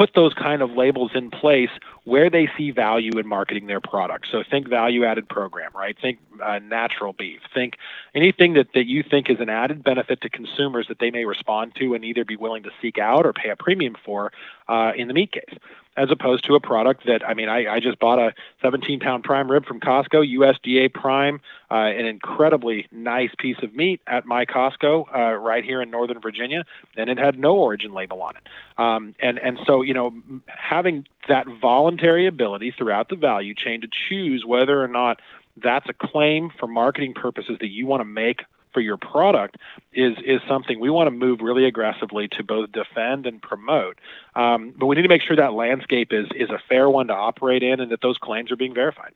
put 0.00 0.14
those 0.14 0.32
kind 0.32 0.62
of 0.62 0.70
labels 0.70 1.10
in 1.14 1.30
place 1.30 1.68
where 2.04 2.30
they 2.30 2.48
see 2.56 2.70
value 2.70 3.10
in 3.18 3.26
marketing 3.26 3.66
their 3.66 3.82
product. 3.82 4.28
So 4.32 4.42
think 4.50 4.66
value 4.66 5.04
added 5.04 5.28
program, 5.28 5.70
right? 5.74 5.94
Think 6.00 6.18
uh, 6.42 6.58
natural 6.58 7.12
beef. 7.12 7.40
Think 7.52 7.74
anything 8.14 8.54
that, 8.54 8.68
that 8.72 8.86
you 8.86 9.02
think 9.02 9.28
is 9.28 9.40
an 9.40 9.50
added 9.50 9.84
benefit 9.84 10.22
to 10.22 10.30
consumers 10.30 10.86
that 10.88 11.00
they 11.00 11.10
may 11.10 11.26
respond 11.26 11.74
to 11.80 11.92
and 11.92 12.02
either 12.02 12.24
be 12.24 12.36
willing 12.36 12.62
to 12.62 12.70
seek 12.80 12.96
out 12.96 13.26
or 13.26 13.34
pay 13.34 13.50
a 13.50 13.56
premium 13.56 13.94
for 14.02 14.32
uh, 14.68 14.92
in 14.96 15.06
the 15.06 15.12
meat 15.12 15.32
case 15.32 15.58
as 15.96 16.10
opposed 16.10 16.44
to 16.44 16.54
a 16.54 16.60
product 16.60 17.04
that 17.06 17.26
I 17.26 17.34
mean 17.34 17.48
I, 17.48 17.74
I 17.74 17.80
just 17.80 17.98
bought 17.98 18.18
a 18.18 18.32
17 18.62 19.00
pound 19.00 19.24
prime 19.24 19.50
rib 19.50 19.66
from 19.66 19.80
Costco 19.80 20.24
USDA 20.36 20.92
prime 20.92 21.40
uh, 21.70 21.74
an 21.74 22.06
incredibly 22.06 22.86
nice 22.92 23.30
piece 23.38 23.56
of 23.62 23.74
meat 23.74 24.00
at 24.06 24.26
my 24.26 24.46
Costco 24.46 25.06
uh, 25.14 25.34
right 25.34 25.64
here 25.64 25.82
in 25.82 25.90
Northern 25.90 26.20
Virginia 26.20 26.64
and 26.96 27.10
it 27.10 27.18
had 27.18 27.38
no 27.38 27.56
origin 27.56 27.92
label 27.92 28.22
on 28.22 28.34
it. 28.36 28.48
Um, 28.78 29.14
and 29.20 29.38
and 29.38 29.58
so 29.66 29.82
you 29.82 29.94
know 29.94 30.14
having 30.46 31.06
that 31.28 31.46
voluntary 31.60 32.26
ability 32.26 32.72
throughout 32.76 33.08
the 33.08 33.16
value 33.16 33.54
chain 33.54 33.80
to 33.82 33.88
choose 34.08 34.44
whether 34.44 34.82
or 34.82 34.88
not 34.88 35.20
that's 35.56 35.88
a 35.88 35.92
claim 35.92 36.50
for 36.58 36.66
marketing 36.66 37.14
purposes 37.14 37.58
that 37.60 37.68
you 37.68 37.86
want 37.86 38.00
to 38.00 38.04
make 38.04 38.44
for 38.72 38.80
your 38.80 38.96
product 38.96 39.56
is 39.92 40.16
is 40.24 40.40
something 40.48 40.80
we 40.80 40.90
want 40.90 41.06
to 41.06 41.10
move 41.10 41.40
really 41.40 41.64
aggressively 41.64 42.28
to 42.28 42.44
both 42.44 42.70
defend 42.72 43.26
and 43.26 43.40
promote. 43.42 43.98
Um, 44.34 44.74
but 44.76 44.86
we 44.86 44.96
need 44.96 45.02
to 45.02 45.08
make 45.08 45.22
sure 45.22 45.36
that 45.36 45.52
landscape 45.52 46.12
is 46.12 46.26
is 46.34 46.50
a 46.50 46.60
fair 46.68 46.88
one 46.88 47.08
to 47.08 47.14
operate 47.14 47.62
in, 47.62 47.80
and 47.80 47.90
that 47.92 48.00
those 48.02 48.18
claims 48.18 48.50
are 48.50 48.56
being 48.56 48.74
verified. 48.74 49.12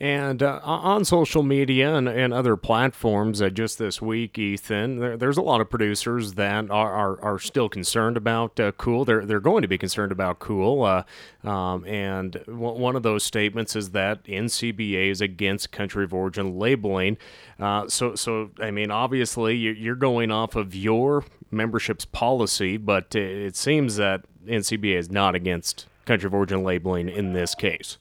And 0.00 0.42
uh, 0.42 0.58
on 0.64 1.04
social 1.04 1.44
media 1.44 1.94
and, 1.94 2.08
and 2.08 2.34
other 2.34 2.56
platforms, 2.56 3.40
uh, 3.40 3.48
just 3.48 3.78
this 3.78 4.02
week, 4.02 4.36
Ethan, 4.36 4.98
there, 4.98 5.16
there's 5.16 5.36
a 5.36 5.42
lot 5.42 5.60
of 5.60 5.70
producers 5.70 6.34
that 6.34 6.68
are, 6.68 6.92
are, 6.92 7.20
are 7.22 7.38
still 7.38 7.68
concerned 7.68 8.16
about 8.16 8.58
uh, 8.58 8.72
Cool. 8.72 9.04
They're, 9.04 9.24
they're 9.24 9.38
going 9.38 9.62
to 9.62 9.68
be 9.68 9.78
concerned 9.78 10.10
about 10.10 10.40
Cool. 10.40 10.82
Uh, 10.82 11.04
um, 11.48 11.86
and 11.86 12.32
w- 12.46 12.56
one 12.74 12.96
of 12.96 13.04
those 13.04 13.22
statements 13.22 13.76
is 13.76 13.90
that 13.90 14.24
NCBA 14.24 15.10
is 15.10 15.20
against 15.20 15.70
country 15.70 16.02
of 16.02 16.12
origin 16.12 16.58
labeling. 16.58 17.16
Uh, 17.60 17.88
so, 17.88 18.16
so 18.16 18.50
I 18.60 18.72
mean, 18.72 18.90
obviously, 18.90 19.54
you're 19.54 19.94
going 19.94 20.32
off 20.32 20.56
of 20.56 20.74
your 20.74 21.24
membership's 21.52 22.04
policy, 22.04 22.76
but 22.76 23.14
it 23.14 23.54
seems 23.54 23.94
that 23.96 24.24
NCBA 24.44 24.96
is 24.96 25.10
not 25.10 25.36
against 25.36 25.86
country 26.04 26.26
of 26.26 26.34
origin 26.34 26.64
labeling 26.64 27.08
in 27.08 27.32
this 27.32 27.54
case. 27.54 27.98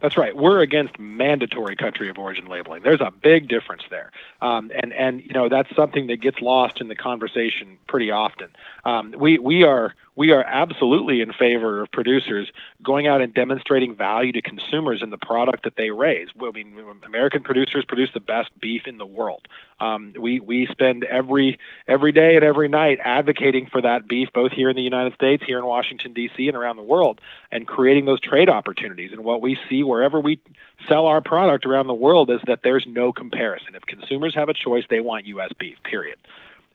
That's 0.00 0.16
right. 0.16 0.36
We're 0.36 0.60
against 0.60 0.98
mandatory 0.98 1.74
country 1.74 2.08
of 2.08 2.18
origin 2.18 2.46
labeling. 2.46 2.82
There's 2.82 3.00
a 3.00 3.10
big 3.10 3.48
difference 3.48 3.82
there, 3.90 4.10
um, 4.42 4.70
and 4.74 4.92
and 4.92 5.22
you 5.22 5.32
know 5.32 5.48
that's 5.48 5.74
something 5.74 6.06
that 6.08 6.20
gets 6.20 6.40
lost 6.40 6.80
in 6.80 6.88
the 6.88 6.94
conversation 6.94 7.78
pretty 7.88 8.10
often. 8.10 8.48
Um, 8.84 9.14
we 9.16 9.38
we 9.38 9.64
are 9.64 9.94
we 10.16 10.32
are 10.32 10.42
absolutely 10.42 11.20
in 11.20 11.32
favor 11.32 11.82
of 11.82 11.92
producers 11.92 12.50
going 12.82 13.06
out 13.06 13.20
and 13.20 13.32
demonstrating 13.34 13.94
value 13.94 14.32
to 14.32 14.40
consumers 14.40 15.02
in 15.02 15.10
the 15.10 15.18
product 15.18 15.64
that 15.64 15.76
they 15.76 15.90
raise. 15.90 16.28
I 16.42 16.50
mean, 16.50 16.74
American 17.04 17.42
producers 17.42 17.84
produce 17.86 18.08
the 18.14 18.20
best 18.20 18.48
beef 18.58 18.82
in 18.86 18.96
the 18.96 19.06
world. 19.06 19.46
Um, 19.78 20.14
we 20.18 20.40
we 20.40 20.66
spend 20.70 21.04
every 21.04 21.58
every 21.86 22.10
day 22.10 22.36
and 22.36 22.44
every 22.44 22.68
night 22.68 22.98
advocating 23.04 23.66
for 23.70 23.82
that 23.82 24.08
beef, 24.08 24.28
both 24.32 24.52
here 24.52 24.70
in 24.70 24.76
the 24.76 24.82
United 24.82 25.12
States, 25.14 25.44
here 25.46 25.58
in 25.58 25.66
Washington 25.66 26.14
D.C., 26.14 26.48
and 26.48 26.56
around 26.56 26.76
the 26.76 26.82
world, 26.82 27.20
and 27.52 27.66
creating 27.66 28.06
those 28.06 28.20
trade 28.20 28.48
opportunities. 28.48 29.12
And 29.12 29.22
what 29.22 29.42
we 29.42 29.58
see 29.68 29.82
wherever 29.82 30.18
we 30.18 30.40
sell 30.88 31.04
our 31.06 31.20
product 31.20 31.66
around 31.66 31.88
the 31.88 31.94
world 31.94 32.30
is 32.30 32.40
that 32.46 32.60
there's 32.64 32.86
no 32.88 33.12
comparison. 33.12 33.74
If 33.74 33.82
consumers 33.82 34.34
have 34.34 34.48
a 34.48 34.54
choice, 34.54 34.84
they 34.88 35.00
want 35.00 35.26
U.S. 35.26 35.50
beef. 35.58 35.76
Period 35.84 36.16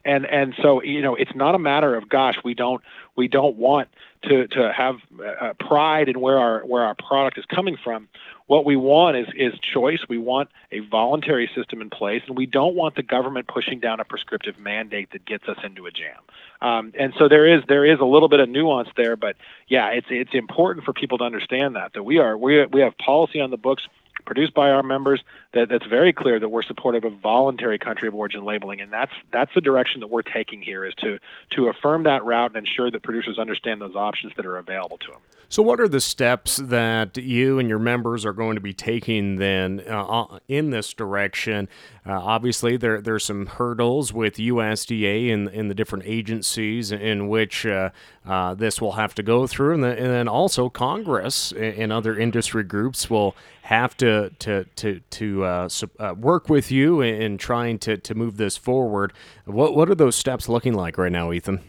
and 0.05 0.25
and 0.25 0.53
so 0.61 0.81
you 0.81 1.01
know 1.01 1.15
it's 1.15 1.35
not 1.35 1.55
a 1.55 1.59
matter 1.59 1.95
of 1.95 2.09
gosh 2.09 2.35
we 2.43 2.53
don't 2.53 2.81
we 3.15 3.27
don't 3.27 3.55
want 3.57 3.89
to 4.23 4.47
to 4.47 4.71
have 4.71 4.97
uh, 5.23 5.53
pride 5.59 6.09
in 6.09 6.19
where 6.19 6.37
our 6.37 6.61
where 6.61 6.83
our 6.83 6.95
product 6.95 7.37
is 7.37 7.45
coming 7.45 7.77
from. 7.83 8.07
What 8.47 8.65
we 8.65 8.75
want 8.75 9.17
is 9.17 9.27
is 9.35 9.53
choice. 9.59 9.99
We 10.07 10.17
want 10.17 10.49
a 10.71 10.79
voluntary 10.79 11.49
system 11.55 11.81
in 11.81 11.89
place 11.89 12.21
and 12.27 12.37
we 12.37 12.45
don't 12.45 12.75
want 12.75 12.95
the 12.95 13.03
government 13.03 13.47
pushing 13.47 13.79
down 13.79 13.99
a 13.99 14.05
prescriptive 14.05 14.59
mandate 14.59 15.11
that 15.11 15.25
gets 15.25 15.47
us 15.47 15.57
into 15.63 15.85
a 15.85 15.91
jam. 15.91 16.17
Um, 16.61 16.93
and 16.97 17.13
so 17.17 17.27
there 17.27 17.47
is 17.47 17.63
there 17.67 17.85
is 17.85 17.99
a 17.99 18.05
little 18.05 18.29
bit 18.29 18.39
of 18.39 18.49
nuance 18.49 18.89
there 18.95 19.15
but 19.15 19.35
yeah 19.67 19.87
it's 19.89 20.07
it's 20.09 20.33
important 20.33 20.85
for 20.85 20.93
people 20.93 21.17
to 21.17 21.23
understand 21.23 21.75
that 21.75 21.93
that 21.93 22.03
we 22.03 22.19
are 22.19 22.37
we 22.37 22.65
we 22.67 22.81
have 22.81 22.97
policy 22.97 23.41
on 23.41 23.49
the 23.49 23.57
books 23.57 23.83
produced 24.25 24.53
by 24.53 24.69
our 24.69 24.83
members 24.83 25.21
that, 25.53 25.69
that's 25.69 25.85
very 25.85 26.13
clear 26.13 26.39
that 26.39 26.49
we're 26.49 26.63
supportive 26.63 27.03
of 27.03 27.13
voluntary 27.19 27.77
country 27.77 28.07
of 28.07 28.15
origin 28.15 28.43
labeling, 28.43 28.81
and 28.81 28.91
that's 28.91 29.13
that's 29.31 29.53
the 29.53 29.61
direction 29.61 30.01
that 30.01 30.07
we're 30.07 30.21
taking 30.21 30.61
here 30.61 30.85
is 30.85 30.93
to 30.95 31.19
to 31.51 31.67
affirm 31.67 32.03
that 32.03 32.23
route 32.23 32.55
and 32.55 32.67
ensure 32.67 32.91
that 32.91 33.03
producers 33.03 33.39
understand 33.39 33.81
those 33.81 33.95
options 33.95 34.33
that 34.37 34.45
are 34.45 34.57
available 34.57 34.97
to 34.97 35.07
them. 35.07 35.21
So, 35.51 35.61
what 35.61 35.81
are 35.81 35.89
the 35.89 35.99
steps 35.99 36.55
that 36.55 37.17
you 37.17 37.59
and 37.59 37.67
your 37.67 37.77
members 37.77 38.25
are 38.25 38.31
going 38.31 38.55
to 38.55 38.61
be 38.61 38.71
taking 38.71 39.35
then 39.35 39.81
uh, 39.81 40.39
in 40.47 40.69
this 40.69 40.93
direction? 40.93 41.67
Uh, 42.05 42.13
obviously, 42.13 42.77
there 42.77 43.01
there's 43.01 43.25
some 43.25 43.47
hurdles 43.47 44.13
with 44.13 44.35
USDA 44.35 45.33
and, 45.33 45.49
in 45.49 45.67
the 45.67 45.75
different 45.75 46.05
agencies 46.07 46.93
in 46.93 47.27
which 47.27 47.65
uh, 47.65 47.89
uh, 48.25 48.53
this 48.53 48.79
will 48.79 48.93
have 48.93 49.13
to 49.15 49.23
go 49.23 49.45
through, 49.45 49.73
and, 49.73 49.83
the, 49.83 49.89
and 49.89 50.05
then 50.05 50.29
also 50.29 50.69
Congress 50.69 51.51
and 51.51 51.91
other 51.91 52.17
industry 52.17 52.63
groups 52.63 53.09
will 53.09 53.35
have 53.63 53.97
to 53.97 54.29
to 54.39 54.63
to 54.77 55.01
to 55.09 55.43
uh, 55.43 55.69
uh, 55.99 56.13
work 56.17 56.47
with 56.47 56.71
you 56.71 57.01
in 57.01 57.37
trying 57.37 57.77
to 57.79 57.97
to 57.97 58.15
move 58.15 58.37
this 58.37 58.55
forward. 58.55 59.11
What 59.43 59.75
what 59.75 59.89
are 59.89 59.95
those 59.95 60.15
steps 60.15 60.47
looking 60.47 60.75
like 60.75 60.97
right 60.97 61.11
now, 61.11 61.33
Ethan? 61.33 61.59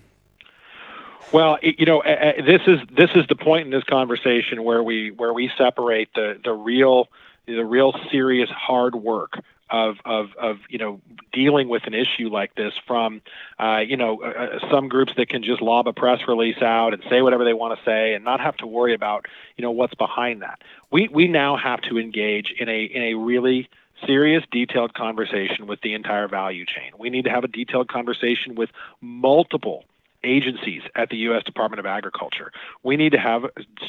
Well, 1.33 1.59
you 1.63 1.87
know, 1.87 2.03
this 2.05 2.61
is 2.67 2.81
this 2.95 3.11
is 3.15 3.27
the 3.27 3.37
point 3.37 3.65
in 3.65 3.71
this 3.71 3.85
conversation 3.85 4.63
where 4.65 4.83
we 4.83 5.11
where 5.11 5.33
we 5.33 5.51
separate 5.57 6.11
the 6.15 6.39
the 6.43 6.53
real 6.53 7.09
the 7.47 7.65
real 7.65 7.95
serious 8.11 8.51
hard 8.51 8.95
work 8.95 9.39
of 9.71 9.97
of 10.05 10.29
of 10.39 10.59
you 10.69 10.79
know 10.79 11.01
dealing 11.33 11.69
with 11.69 11.87
an 11.87 11.95
issue 11.95 12.29
like 12.29 12.55
this 12.55 12.75
from 12.87 13.23
uh, 13.59 13.79
you 13.79 13.97
know 13.97 14.21
uh, 14.23 14.29
uh, 14.29 14.71
some 14.71 14.89
groups 14.89 15.15
that 15.17 15.31
can 15.31 15.43
just 15.43 15.63
lob 15.63 15.89
a 15.89 15.93
press 15.95 16.21
release 16.29 16.61
out 16.61 16.93
and 16.93 17.03
say 17.09 17.23
whatever 17.23 17.45
they 17.45 17.55
want 17.55 17.77
to 17.79 17.85
say 17.85 18.13
and 18.13 18.23
not 18.23 18.39
have 18.39 18.57
to 18.59 18.67
worry 18.67 18.93
about 18.93 19.25
you 19.57 19.63
know 19.63 19.71
what's 19.71 19.95
behind 19.95 20.43
that. 20.43 20.61
We 20.91 21.09
we 21.09 21.29
now 21.29 21.57
have 21.57 21.81
to 21.83 21.99
engage 21.99 22.53
in 22.59 22.69
a 22.69 22.83
in 22.83 23.03
a 23.03 23.15
really 23.15 23.71
serious, 24.07 24.45
detailed 24.51 24.95
conversation 24.95 25.67
with 25.67 25.81
the 25.81 25.95
entire 25.95 26.29
value 26.29 26.67
chain. 26.67 26.93
We 26.99 27.09
need 27.09 27.25
to 27.25 27.31
have 27.31 27.45
a 27.45 27.49
detailed 27.49 27.89
conversation 27.89 28.55
with 28.55 28.69
multiple 29.01 29.85
agencies 30.25 30.83
at 30.95 31.11
the 31.11 31.17
U.S. 31.19 31.43
Department 31.45 31.81
of 31.81 31.87
Agriculture. 31.87 32.53
We 32.83 32.97
need 32.97 33.13
to 33.13 33.19
have 33.19 33.45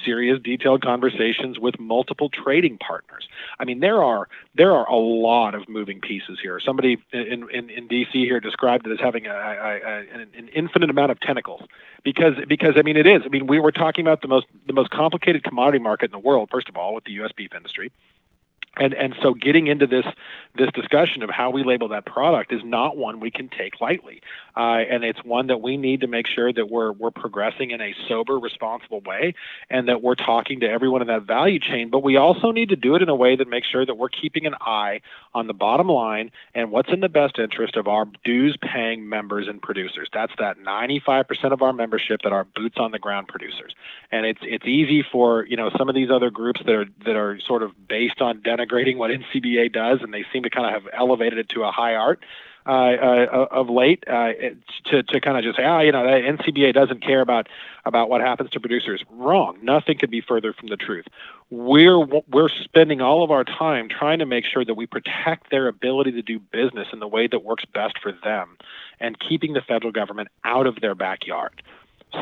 serious, 0.05 0.39
detailed 0.41 0.81
conversations 0.81 1.59
with 1.59 1.79
multiple 1.79 2.29
trading 2.29 2.77
partners. 2.77 3.27
I 3.59 3.65
mean, 3.65 3.79
there 3.79 4.03
are 4.03 4.27
there 4.55 4.71
are 4.71 4.87
a 4.87 4.95
lot 4.95 5.55
of 5.55 5.67
moving 5.67 6.01
pieces 6.01 6.39
here. 6.41 6.59
Somebody 6.59 6.97
in 7.11 7.49
in, 7.49 7.69
in 7.69 7.87
D.C. 7.87 8.25
here 8.25 8.39
described 8.39 8.87
it 8.87 8.91
as 8.91 8.99
having 8.99 9.25
a, 9.25 9.33
a, 9.33 9.79
a, 9.85 10.05
an 10.37 10.49
infinite 10.53 10.89
amount 10.89 11.11
of 11.11 11.19
tentacles 11.19 11.61
because 12.03 12.33
because 12.47 12.73
I 12.77 12.81
mean 12.81 12.97
it 12.97 13.07
is. 13.07 13.21
I 13.25 13.29
mean 13.29 13.47
we 13.47 13.59
were 13.59 13.71
talking 13.71 14.05
about 14.05 14.21
the 14.21 14.27
most 14.27 14.47
the 14.67 14.73
most 14.73 14.89
complicated 14.89 15.43
commodity 15.43 15.79
market 15.79 16.05
in 16.05 16.11
the 16.11 16.19
world. 16.19 16.49
First 16.51 16.69
of 16.69 16.77
all, 16.77 16.93
with 16.95 17.05
the 17.05 17.11
U.S. 17.13 17.31
beef 17.35 17.51
industry 17.55 17.91
and 18.77 18.93
and 18.93 19.15
so 19.21 19.33
getting 19.33 19.67
into 19.67 19.85
this 19.85 20.05
this 20.55 20.69
discussion 20.73 21.23
of 21.23 21.29
how 21.29 21.49
we 21.49 21.63
label 21.63 21.87
that 21.89 22.05
product 22.05 22.51
is 22.53 22.61
not 22.63 22.95
one 22.97 23.19
we 23.19 23.31
can 23.31 23.49
take 23.49 23.79
lightly, 23.81 24.21
uh, 24.55 24.81
and 24.89 25.03
it's 25.03 25.23
one 25.23 25.47
that 25.47 25.61
we 25.61 25.77
need 25.77 26.01
to 26.01 26.07
make 26.07 26.27
sure 26.27 26.51
that 26.51 26.69
we're 26.69 26.91
we're 26.91 27.11
progressing 27.11 27.71
in 27.71 27.81
a 27.81 27.93
sober, 28.07 28.39
responsible 28.39 29.01
way, 29.01 29.35
and 29.69 29.87
that 29.87 30.01
we're 30.01 30.15
talking 30.15 30.59
to 30.61 30.67
everyone 30.67 31.01
in 31.01 31.07
that 31.07 31.23
value 31.23 31.59
chain. 31.59 31.89
But 31.89 32.03
we 32.03 32.17
also 32.17 32.51
need 32.51 32.69
to 32.69 32.75
do 32.75 32.95
it 32.95 33.01
in 33.01 33.09
a 33.09 33.15
way 33.15 33.35
that 33.35 33.47
makes 33.47 33.67
sure 33.67 33.85
that 33.85 33.95
we're 33.95 34.09
keeping 34.09 34.45
an 34.45 34.55
eye 34.59 35.01
on 35.35 35.47
the 35.47 35.53
bottom 35.53 35.87
line 35.87 36.31
and 36.55 36.71
what's 36.71 36.89
in 36.91 36.99
the 36.99 37.09
best 37.09 37.37
interest 37.37 37.75
of 37.75 37.87
our 37.87 38.07
dues-paying 38.23 39.07
members 39.07 39.47
and 39.47 39.61
producers. 39.61 40.07
That's 40.13 40.33
that 40.39 40.57
95% 40.59 41.51
of 41.51 41.61
our 41.61 41.73
membership 41.73 42.21
that 42.23 42.31
are 42.31 42.45
boots 42.55 42.77
on 42.77 42.91
the 42.91 42.99
ground 42.99 43.27
producers, 43.27 43.73
and 44.11 44.25
it's 44.25 44.41
it's 44.41 44.65
easy 44.65 45.03
for 45.11 45.45
you 45.45 45.57
know 45.57 45.69
some 45.77 45.89
of 45.89 45.95
these 45.95 46.09
other 46.09 46.31
groups 46.31 46.61
that 46.65 46.73
are 46.73 46.85
that 47.05 47.15
are 47.15 47.39
sort 47.39 47.61
of 47.61 47.71
based 47.87 48.19
on 48.19 48.41
denigrating 48.63 48.97
what 48.97 49.11
NCBA 49.11 49.73
does, 49.73 49.99
and 50.01 50.13
they 50.13 50.25
seem 50.31 50.43
to 50.43 50.49
kind 50.49 50.67
of 50.67 50.83
have 50.83 50.91
elevated 50.93 51.39
it 51.39 51.49
to 51.49 51.63
a 51.63 51.71
high 51.71 51.95
art. 51.95 52.23
Uh, 52.65 52.71
uh, 52.71 53.47
of 53.51 53.69
late 53.69 54.05
uh, 54.07 54.31
to 54.85 55.03
to 55.03 55.19
kind 55.19 55.37
of 55.37 55.43
just 55.43 55.57
say, 55.57 55.65
ah, 55.65 55.81
you 55.81 55.91
know, 55.91 56.01
NCBA 56.03 56.73
doesn't 56.73 57.03
care 57.03 57.19
about 57.19 57.49
about 57.83 58.09
what 58.09 58.21
happens 58.21 58.51
to 58.51 58.59
producers. 58.61 59.03
Wrong. 59.09 59.57
Nothing 59.61 59.97
could 59.97 60.09
be 60.09 60.21
further 60.21 60.53
from 60.53 60.69
the 60.69 60.77
truth. 60.77 61.03
We're 61.49 61.99
we're 61.99 62.47
spending 62.47 63.01
all 63.01 63.21
of 63.21 63.31
our 63.31 63.43
time 63.43 63.89
trying 63.89 64.19
to 64.19 64.25
make 64.25 64.45
sure 64.45 64.63
that 64.63 64.75
we 64.75 64.85
protect 64.85 65.51
their 65.51 65.67
ability 65.67 66.13
to 66.13 66.21
do 66.21 66.39
business 66.39 66.87
in 66.93 67.01
the 67.01 67.07
way 67.07 67.27
that 67.27 67.43
works 67.43 67.65
best 67.65 67.99
for 68.01 68.13
them, 68.23 68.55
and 68.97 69.19
keeping 69.19 69.51
the 69.51 69.61
federal 69.61 69.91
government 69.91 70.29
out 70.45 70.65
of 70.65 70.79
their 70.79 70.95
backyard. 70.95 71.61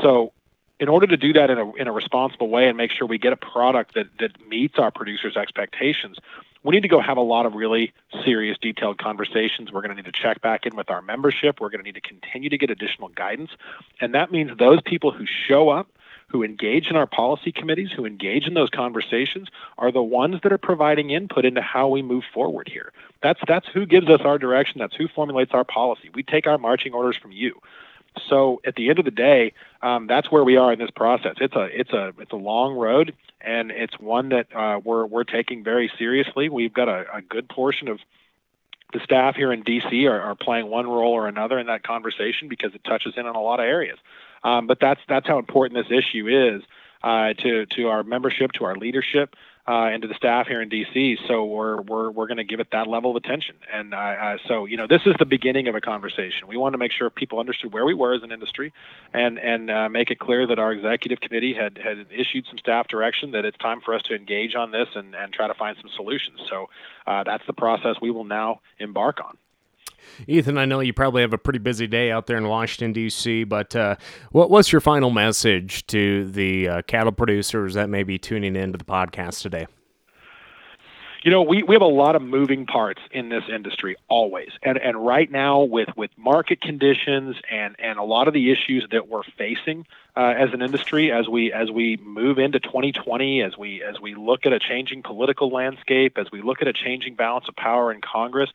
So 0.02 0.34
in 0.82 0.90
order 0.90 1.06
to 1.06 1.16
do 1.16 1.32
that 1.32 1.52
in 1.52 1.60
a, 1.60 1.74
in 1.76 1.88
a 1.88 1.92
responsible 1.92 2.50
way 2.50 2.68
and 2.68 2.76
make 2.76 2.92
sure 2.92 3.08
we 3.08 3.20
get 3.20 3.32
a 3.32 3.38
product 3.38 3.94
that, 3.94 4.08
that 4.18 4.32
meets 4.50 4.80
our 4.80 4.90
producers' 4.90 5.38
expectations, 5.38 6.18
we 6.64 6.74
need 6.74 6.82
to 6.82 6.88
go 6.88 7.00
have 7.00 7.18
a 7.18 7.22
lot 7.22 7.46
of 7.46 7.54
really 7.54 7.94
serious, 8.26 8.58
detailed 8.60 8.98
conversations. 8.98 9.72
We're 9.72 9.82
going 9.82 9.96
to 9.96 10.02
need 10.02 10.12
to 10.12 10.20
check 10.20 10.42
back 10.42 10.66
in 10.66 10.76
with 10.76 10.90
our 10.90 11.04
membership. 11.04 11.62
We're 11.62 11.70
going 11.70 11.82
to 11.82 11.84
need 11.84 11.96
to 11.96 12.02
continue 12.02 12.50
to 12.50 12.58
get 12.58 12.72
additional 12.72 13.10
guidance. 13.10 13.52
And 14.02 14.16
that 14.16 14.32
means 14.32 14.58
those 14.58 14.82
people 14.82 15.12
who 15.12 15.26
show 15.48 15.70
up, 15.70 15.88
who 16.30 16.42
engage 16.42 16.88
in 16.88 16.96
our 16.96 17.08
policy 17.08 17.52
committees, 17.52 17.92
who 17.92 18.06
engage 18.06 18.48
in 18.48 18.56
those 18.56 18.70
conversations, 18.72 19.50
are 19.78 19.92
the 19.92 20.02
ones 20.02 20.38
that 20.42 20.52
are 20.52 20.58
providing 20.58 21.12
input 21.12 21.46
into 21.46 21.62
how 21.62 21.90
we 21.90 22.02
move 22.02 22.24
forward 22.34 22.68
here. 22.68 22.92
That's 23.22 23.40
that's 23.48 23.68
who 23.72 23.86
gives 23.86 24.10
us 24.10 24.22
our 24.22 24.40
direction. 24.40 24.80
That's 24.80 24.96
who 24.96 25.08
formulates 25.08 25.52
our 25.54 25.64
policy. 25.64 26.10
We 26.12 26.24
take 26.24 26.48
our 26.48 26.58
marching 26.58 26.94
orders 26.94 27.18
from 27.18 27.32
you. 27.32 27.62
So 28.28 28.62
at 28.66 28.76
the 28.76 28.90
end 28.90 29.00
of 29.00 29.06
the 29.06 29.12
day, 29.12 29.54
um, 29.82 30.08
that's 30.08 30.32
where 30.32 30.44
we 30.44 30.58
are 30.58 30.74
in 30.74 30.80
this 30.80 30.92
process. 30.92 31.36
It's 31.40 31.56
a 31.56 31.64
it's 31.72 31.92
a 31.92 32.14
it's 32.20 32.32
a 32.32 32.38
long 32.38 32.76
road, 32.76 33.16
and 33.40 33.72
it's 33.72 33.98
one 34.00 34.30
that 34.30 34.48
uh, 34.56 34.80
we're 34.84 35.06
we're 35.06 35.24
taking 35.24 35.64
very 35.64 35.92
seriously. 35.98 36.50
We've 36.50 36.74
got 36.74 36.90
a, 36.90 37.06
a 37.14 37.22
good 37.22 37.48
portion 37.50 37.88
of 37.88 38.00
the 38.94 39.00
staff 39.00 39.36
here 39.36 39.54
in 39.54 39.64
DC 39.64 40.10
are, 40.10 40.20
are, 40.20 40.36
playing 40.36 40.68
one 40.68 40.86
role 40.86 41.14
or 41.14 41.28
another 41.28 41.58
in 41.58 41.68
that 41.68 41.82
conversation 41.82 42.50
because 42.50 42.76
it 42.76 42.84
touches 42.84 43.14
in 43.16 43.26
on 43.26 43.36
a 43.36 43.42
lot 43.42 43.62
of 43.62 43.66
areas. 43.66 43.98
Um, 44.44 44.68
but 44.68 44.80
that's 44.82 45.00
that's 45.08 45.28
how 45.28 45.40
important 45.40 45.82
this 45.82 45.98
issue 45.98 46.28
is 46.28 46.64
uh, 47.04 47.34
to 47.34 47.66
to 47.68 47.88
our 47.88 48.04
membership, 48.04 48.52
to 48.54 48.66
our 48.66 48.76
leadership, 48.76 49.36
uh, 49.68 49.90
and 49.92 50.02
to 50.02 50.08
the 50.08 50.14
staff 50.16 50.48
here 50.48 50.62
in 50.62 50.70
DC. 50.70 51.18
So 51.28 51.46
we're 51.46 51.82
we're 51.82 52.12
we're 52.12 52.28
going 52.28 52.38
to 52.38 52.44
give 52.44 52.60
it 52.60 52.68
that 52.72 52.88
level 52.88 53.12
of 53.12 53.16
attention. 53.18 53.56
And 53.72 53.94
uh, 53.94 54.38
so 54.48 54.66
you 54.66 54.78
know, 54.78 54.88
this 54.88 55.02
is 55.06 55.16
the 55.20 55.26
beginning 55.26 55.68
of 55.68 55.76
a 55.76 55.82
conversation. 55.82 56.48
We 56.48 56.58
want 56.58 56.74
to 56.74 56.78
make 56.78 56.92
sure 56.92 57.10
people 57.10 57.40
understood 57.40 57.74
where 57.74 57.86
we 57.86 57.94
were 57.94 58.14
as 58.14 58.24
an 58.24 58.32
industry, 58.32 58.74
and 59.14 59.40
and 59.40 59.70
uh, 59.70 59.90
make 59.90 60.12
it 60.12 60.20
clear 60.20 60.48
that 60.48 60.60
our 60.60 60.72
executive 60.72 61.20
committee 61.20 61.54
had 61.54 61.78
had 61.78 62.08
issued 62.12 62.46
some 62.48 62.58
staff 62.58 62.88
direction 62.88 63.32
that 63.32 63.46
it's 63.46 63.58
time 63.58 63.82
for 63.82 63.94
us 63.94 64.02
to 64.04 64.16
engage 64.16 64.56
on 64.56 64.72
this 64.72 64.88
and 64.96 65.16
and 65.16 65.34
try 65.34 65.48
to 65.48 65.54
find 65.54 65.78
some 65.82 65.90
solutions. 65.96 66.40
So 66.50 66.70
uh, 67.08 67.24
that's 67.24 67.46
the 67.48 67.54
process 67.54 67.96
we 68.02 68.12
will 68.12 68.26
now 68.26 68.62
embark 68.80 69.20
on. 69.24 69.38
Ethan, 70.28 70.58
I 70.58 70.66
know 70.66 70.80
you 70.80 70.94
probably 70.94 71.22
have 71.22 71.34
a 71.34 71.38
pretty 71.38 71.60
busy 71.60 71.88
day 71.88 72.12
out 72.12 72.28
there 72.28 72.38
in 72.38 72.48
Washington, 72.48 72.94
D.C., 72.94 73.44
but 73.46 73.76
uh, 73.76 73.96
what, 74.32 74.50
what's 74.50 74.72
your 74.72 74.82
final 74.82 75.10
message 75.10 75.86
to 75.88 76.30
the 76.30 76.68
uh, 76.68 76.82
cattle 76.84 77.12
producers 77.12 77.74
that 77.74 77.90
may 77.90 78.04
be 78.04 78.18
tuning 78.18 78.56
into 78.56 78.78
the 78.78 78.86
podcast 78.86 79.42
today? 79.42 79.68
You 81.24 81.30
know, 81.30 81.44
we, 81.44 81.62
we 81.64 81.76
have 81.76 81.82
a 81.82 81.86
lot 81.86 82.16
of 82.16 82.22
moving 82.22 82.66
parts 82.66 83.02
in 83.12 83.30
this 83.30 83.44
industry 83.54 83.96
always. 84.08 84.50
And 84.64 84.78
and 84.78 85.06
right 85.06 85.30
now 85.30 85.62
with, 85.62 85.90
with 85.96 86.10
market 86.18 86.62
conditions 86.62 87.36
and, 87.52 87.76
and 87.80 88.00
a 88.00 88.04
lot 88.04 88.28
of 88.28 88.34
the 88.34 88.52
issues 88.52 88.88
that 88.92 89.08
we're 89.08 89.24
facing 89.38 89.86
uh, 90.16 90.34
as 90.38 90.50
an 90.54 90.62
industry 90.62 91.12
as 91.12 91.28
we 91.30 91.54
as 91.54 91.70
we 91.70 91.98
move 92.04 92.38
into 92.38 92.60
2020, 92.60 93.42
as 93.42 93.58
we 93.58 93.84
as 93.84 94.00
we 94.02 94.16
look 94.16 94.46
at 94.46 94.54
a 94.54 94.60
changing 94.60 95.04
political 95.04 95.50
landscape, 95.50 96.18
as 96.18 96.28
we 96.32 96.42
look 96.42 96.62
at 96.62 96.68
a 96.68 96.74
changing 96.74 97.16
balance 97.16 97.46
of 97.48 97.56
power 97.56 97.92
in 97.92 98.02
Congress, 98.02 98.50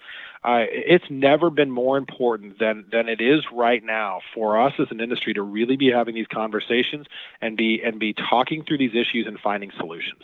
uh, 0.44 0.64
it's 0.68 1.06
never 1.08 1.50
been 1.50 1.70
more 1.70 1.96
important 1.96 2.58
than 2.58 2.84
than 2.92 3.08
it 3.08 3.20
is 3.20 3.42
right 3.52 3.82
now 3.82 4.20
for 4.34 4.60
us 4.60 4.74
as 4.78 4.88
an 4.90 5.00
industry 5.00 5.32
to 5.32 5.42
really 5.42 5.76
be 5.76 5.90
having 5.90 6.14
these 6.14 6.26
conversations 6.26 7.06
and 7.40 7.56
be 7.56 7.80
and 7.82 7.98
be 7.98 8.12
talking 8.12 8.62
through 8.64 8.78
these 8.78 8.94
issues 8.94 9.26
and 9.26 9.38
finding 9.40 9.70
solutions. 9.78 10.20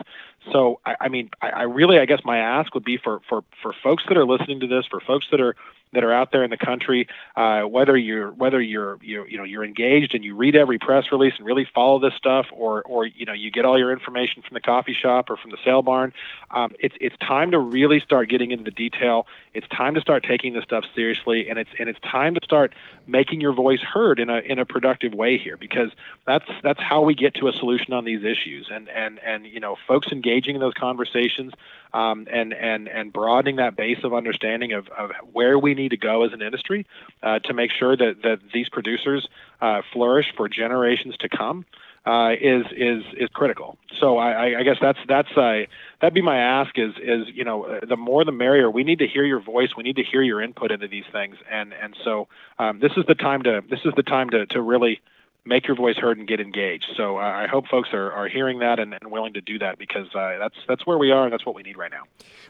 So 0.51 0.81
I, 0.85 0.97
I 1.03 1.09
mean, 1.09 1.31
I, 1.41 1.51
I 1.51 1.63
really, 1.63 1.99
I 1.99 2.07
guess 2.07 2.21
my 2.25 2.39
ask 2.39 2.75
would 2.75 2.85
be 2.85 2.97
for 2.97 3.21
for 3.29 3.45
for 3.63 3.73
folks 3.83 4.03
that 4.09 4.17
are 4.17 4.25
listening 4.25 4.61
to 4.61 4.67
this, 4.67 4.87
for 4.87 5.01
folks 5.01 5.27
that 5.31 5.41
are 5.41 5.55
that 5.93 6.05
are 6.05 6.13
out 6.13 6.33
there 6.33 6.43
in 6.43 6.51
the 6.51 6.57
country, 6.57 7.07
uh, 7.37 7.63
whether 7.63 7.97
you're 7.97 8.31
whether 8.33 8.61
you're 8.61 8.99
you 9.03 9.25
you 9.27 9.39
know 9.39 9.45
you're 9.45 9.65
engaged 9.65 10.15
and 10.15 10.25
you 10.25 10.35
read 10.35 10.57
every 10.57 10.79
press 10.79 11.05
release 11.13 11.35
and 11.37 11.47
really 11.47 11.67
follow 11.75 11.99
this 11.99 12.15
stuff, 12.15 12.47
or 12.53 12.83
or 12.83 13.07
you 13.07 13.27
know 13.27 13.33
you 13.33 13.51
get 13.51 13.65
all 13.65 13.79
your 13.79 13.93
information 13.93 14.43
from 14.43 14.55
the 14.55 14.61
coffee 14.61 14.95
shop 14.95 15.31
or 15.31 15.37
from 15.37 15.51
the 15.51 15.59
sale 15.65 15.83
barn, 15.83 16.13
um, 16.51 16.73
it's 16.79 16.95
it's 17.01 17.17
time 17.19 17.51
to 17.51 17.59
really 17.59 18.01
start 18.01 18.29
getting 18.29 18.51
into 18.51 18.65
the 18.65 18.71
detail. 18.71 19.27
It's 19.55 19.69
time 19.69 19.95
to 19.95 20.01
start 20.01 20.25
taking 20.25 20.55
this 20.55 20.65
stuff 20.65 20.85
seriously, 20.95 21.49
and 21.49 21.59
it's 21.59 21.71
and 21.79 21.89
it's 21.89 22.01
time 22.01 22.35
to 22.35 22.41
start 22.43 22.75
making 23.07 23.41
your 23.41 23.53
voice 23.53 23.81
heard 23.81 24.19
in 24.19 24.31
a 24.31 24.39
in 24.39 24.59
a 24.59 24.65
productive 24.65 25.13
way 25.13 25.39
here, 25.39 25.57
because 25.57 25.91
that's 26.27 26.47
that's 26.63 26.81
how 26.81 27.03
we 27.03 27.15
get 27.15 27.35
to 27.35 27.49
a 27.49 27.53
solution 27.53 27.93
on 27.93 28.05
these 28.05 28.25
issues, 28.25 28.69
and 28.73 28.89
and 28.89 29.19
and 29.21 29.47
you 29.47 29.61
know 29.61 29.77
folks 29.87 30.09
engaging 30.11 30.55
in 30.55 30.61
those 30.61 30.75
conversations 30.75 31.53
um, 31.95 32.27
and 32.31 32.53
and 32.53 32.89
and 32.89 33.13
broadening 33.13 33.57
that 33.57 33.77
base 33.77 33.99
of 34.05 34.15
understanding 34.15 34.73
of, 34.73 34.89
of 34.89 35.11
where 35.33 35.59
we 35.59 35.75
need 35.75 35.91
to 35.91 35.97
go 35.97 36.25
as 36.25 36.33
an 36.33 36.43
industry 36.43 36.87
uh, 37.23 37.39
to 37.41 37.55
make 37.55 37.71
sure 37.71 37.97
that 37.97 38.23
that 38.23 38.41
these 38.53 38.69
producers 38.69 39.29
uh, 39.61 39.83
flourish 39.93 40.27
for 40.37 40.49
generations 40.49 41.17
to 41.19 41.29
come. 41.29 41.65
Uh, 42.05 42.33
is 42.33 42.67
is 42.73 43.05
is 43.17 43.29
critical. 43.33 43.79
So 44.01 44.19
I, 44.19 44.59
I 44.59 44.63
guess 44.65 44.79
that's 44.81 44.99
that's 45.07 45.31
uh, 45.37 45.67
that'd 46.01 46.13
be 46.13 46.21
my 46.21 46.37
ask. 46.37 46.77
Is 46.77 46.95
is 47.01 47.29
you 47.33 47.45
know 47.45 47.63
uh, 47.63 47.87
the 47.87 47.97
more 47.97 48.25
the 48.25 48.33
merrier. 48.33 48.69
We 48.69 48.83
need 48.83 48.99
to 48.99 49.07
hear 49.07 49.25
your 49.25 49.39
voice. 49.39 49.77
We 49.77 49.85
need 49.85 49.95
to 49.95 50.03
hear 50.03 50.21
your 50.21 50.43
input 50.43 50.73
into 50.73 50.89
these 50.89 51.05
things. 51.13 51.37
And 51.49 51.73
and 51.73 51.97
so 52.03 52.27
um, 52.59 52.81
this 52.81 52.91
is 52.97 53.05
the 53.07 53.15
time 53.15 53.45
to 53.45 53.63
this 53.71 53.79
is 53.85 53.93
the 53.95 54.03
time 54.03 54.31
to 54.31 54.47
to 54.47 54.61
really 54.61 55.01
make 55.45 55.67
your 55.67 55.77
voice 55.77 55.97
heard 55.97 56.19
and 56.19 56.29
get 56.29 56.41
engaged. 56.41 56.87
So 56.97 57.19
uh, 57.19 57.21
I 57.21 57.47
hope 57.49 57.67
folks 57.67 57.89
are, 57.93 58.13
are 58.13 58.29
hearing 58.29 58.61
that 58.61 58.79
and, 58.79 58.95
and 58.95 59.11
willing 59.11 59.33
to 59.35 59.41
do 59.41 59.59
that 59.59 59.77
because 59.79 60.07
uh, 60.15 60.39
that's 60.39 60.55
that's 60.69 60.87
where 60.87 60.99
we 60.99 61.11
are 61.11 61.25
and 61.25 61.33
that's 61.33 61.45
what 61.45 61.55
we 61.55 61.63
need 61.63 61.77
right 61.77 61.91
now. 61.91 62.03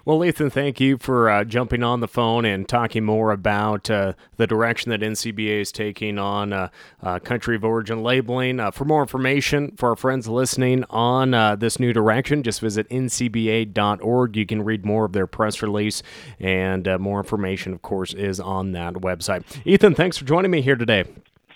Well, 0.05 0.23
Ethan, 0.25 0.51
thank 0.51 0.79
you 0.79 0.99
for 0.99 1.31
uh, 1.31 1.45
jumping 1.45 1.83
on 1.83 2.01
the 2.01 2.09
phone 2.09 2.45
and 2.45 2.69
talking 2.69 3.05
more 3.05 3.31
about 3.33 3.89
uh, 3.91 4.13
the 4.37 4.47
direction 4.47 4.91
that 4.91 5.01
NCBA 5.01 5.63
is 5.63 5.73
taking 5.73 6.19
on 6.19 6.53
uh, 6.53 6.69
uh, 7.03 7.19
country 7.19 7.57
of 7.57 7.65
origin 7.65 8.03
labeling. 8.03 8.61
for 8.73 8.85
more 8.85 9.01
information 9.01 9.75
for 9.77 9.91
our 9.91 9.97
friends 9.97 10.29
listening 10.29 10.85
on 10.91 11.31
this 11.59 11.81
new 11.81 11.93
direction, 11.93 12.43
just 12.43 12.61
visit 12.61 12.89
ncba.org. 12.91 14.37
You 14.37 14.47
can 14.47 14.63
read 14.63 14.85
more 14.85 15.05
of 15.05 15.13
their 15.13 15.27
press 15.27 15.63
release 15.63 16.03
and 16.39 16.87
more 16.99 17.21
information, 17.21 17.73
of 17.73 17.83
course, 17.83 18.13
is 18.13 18.39
on 18.39 18.73
that 18.73 18.95
website. 18.95 19.45
Ethan, 19.65 19.95
thanks 19.95 20.19
for 20.19 20.25
joining 20.25 20.51
me 20.51 20.61
here 20.61 20.77
today. 20.77 21.05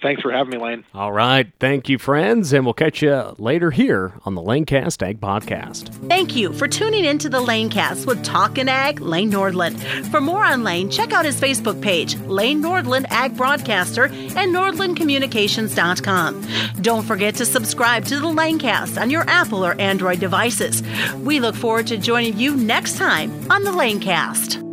Thanks 0.03 0.23
for 0.23 0.31
having 0.31 0.51
me, 0.53 0.59
Lane. 0.59 0.85
All 0.95 1.13
right. 1.13 1.51
Thank 1.59 1.89
you, 1.89 1.99
friends. 1.99 2.53
And 2.53 2.65
we'll 2.65 2.75
catch 2.75 3.03
you 3.03 3.35
later 3.39 3.71
here 3.71 4.13
on 4.25 4.35
the 4.35 4.43
Lanecast 4.43 5.03
Ag 5.07 5.21
Podcast. 5.21 5.89
Thank 6.09 6.37
you 6.37 6.53
for 6.53 6.69
tuning 6.69 7.05
in 7.05 7.19
to 7.19 7.29
the 7.29 7.41
Lanecast 7.41 8.07
with 8.07 8.23
Talkin' 8.25 8.69
Ag, 8.69 9.01
Lane 9.01 9.31
Nordlund. 9.31 9.79
For 10.11 10.21
more 10.21 10.45
on 10.45 10.65
Lane, 10.65 10.91
check 10.91 11.13
out 11.13 11.25
his 11.25 11.41
Facebook 11.41 11.81
page, 11.81 12.17
Lane 12.21 12.63
Nordlund 12.63 13.07
Ag 13.11 13.37
Broadcaster, 13.37 14.05
and 14.05 14.55
NordlundCommunications.com. 14.55 16.47
Don't 16.83 17.05
forget 17.05 17.35
to 17.37 17.47
subscribe 17.47 18.05
to 18.07 18.21
the 18.21 18.27
Lanecast 18.27 19.01
on 19.01 19.11
your 19.11 19.23
Apple 19.29 19.65
or 19.65 19.81
Android 19.81 20.21
devices. 20.21 20.83
We 21.15 21.41
look 21.41 21.55
forward 21.55 21.87
to 21.89 21.97
joining 21.97 22.37
you 22.37 22.57
next 22.57 22.97
time 22.97 23.31
on 23.51 23.65
the 23.65 23.71
Lanecast. 23.73 24.66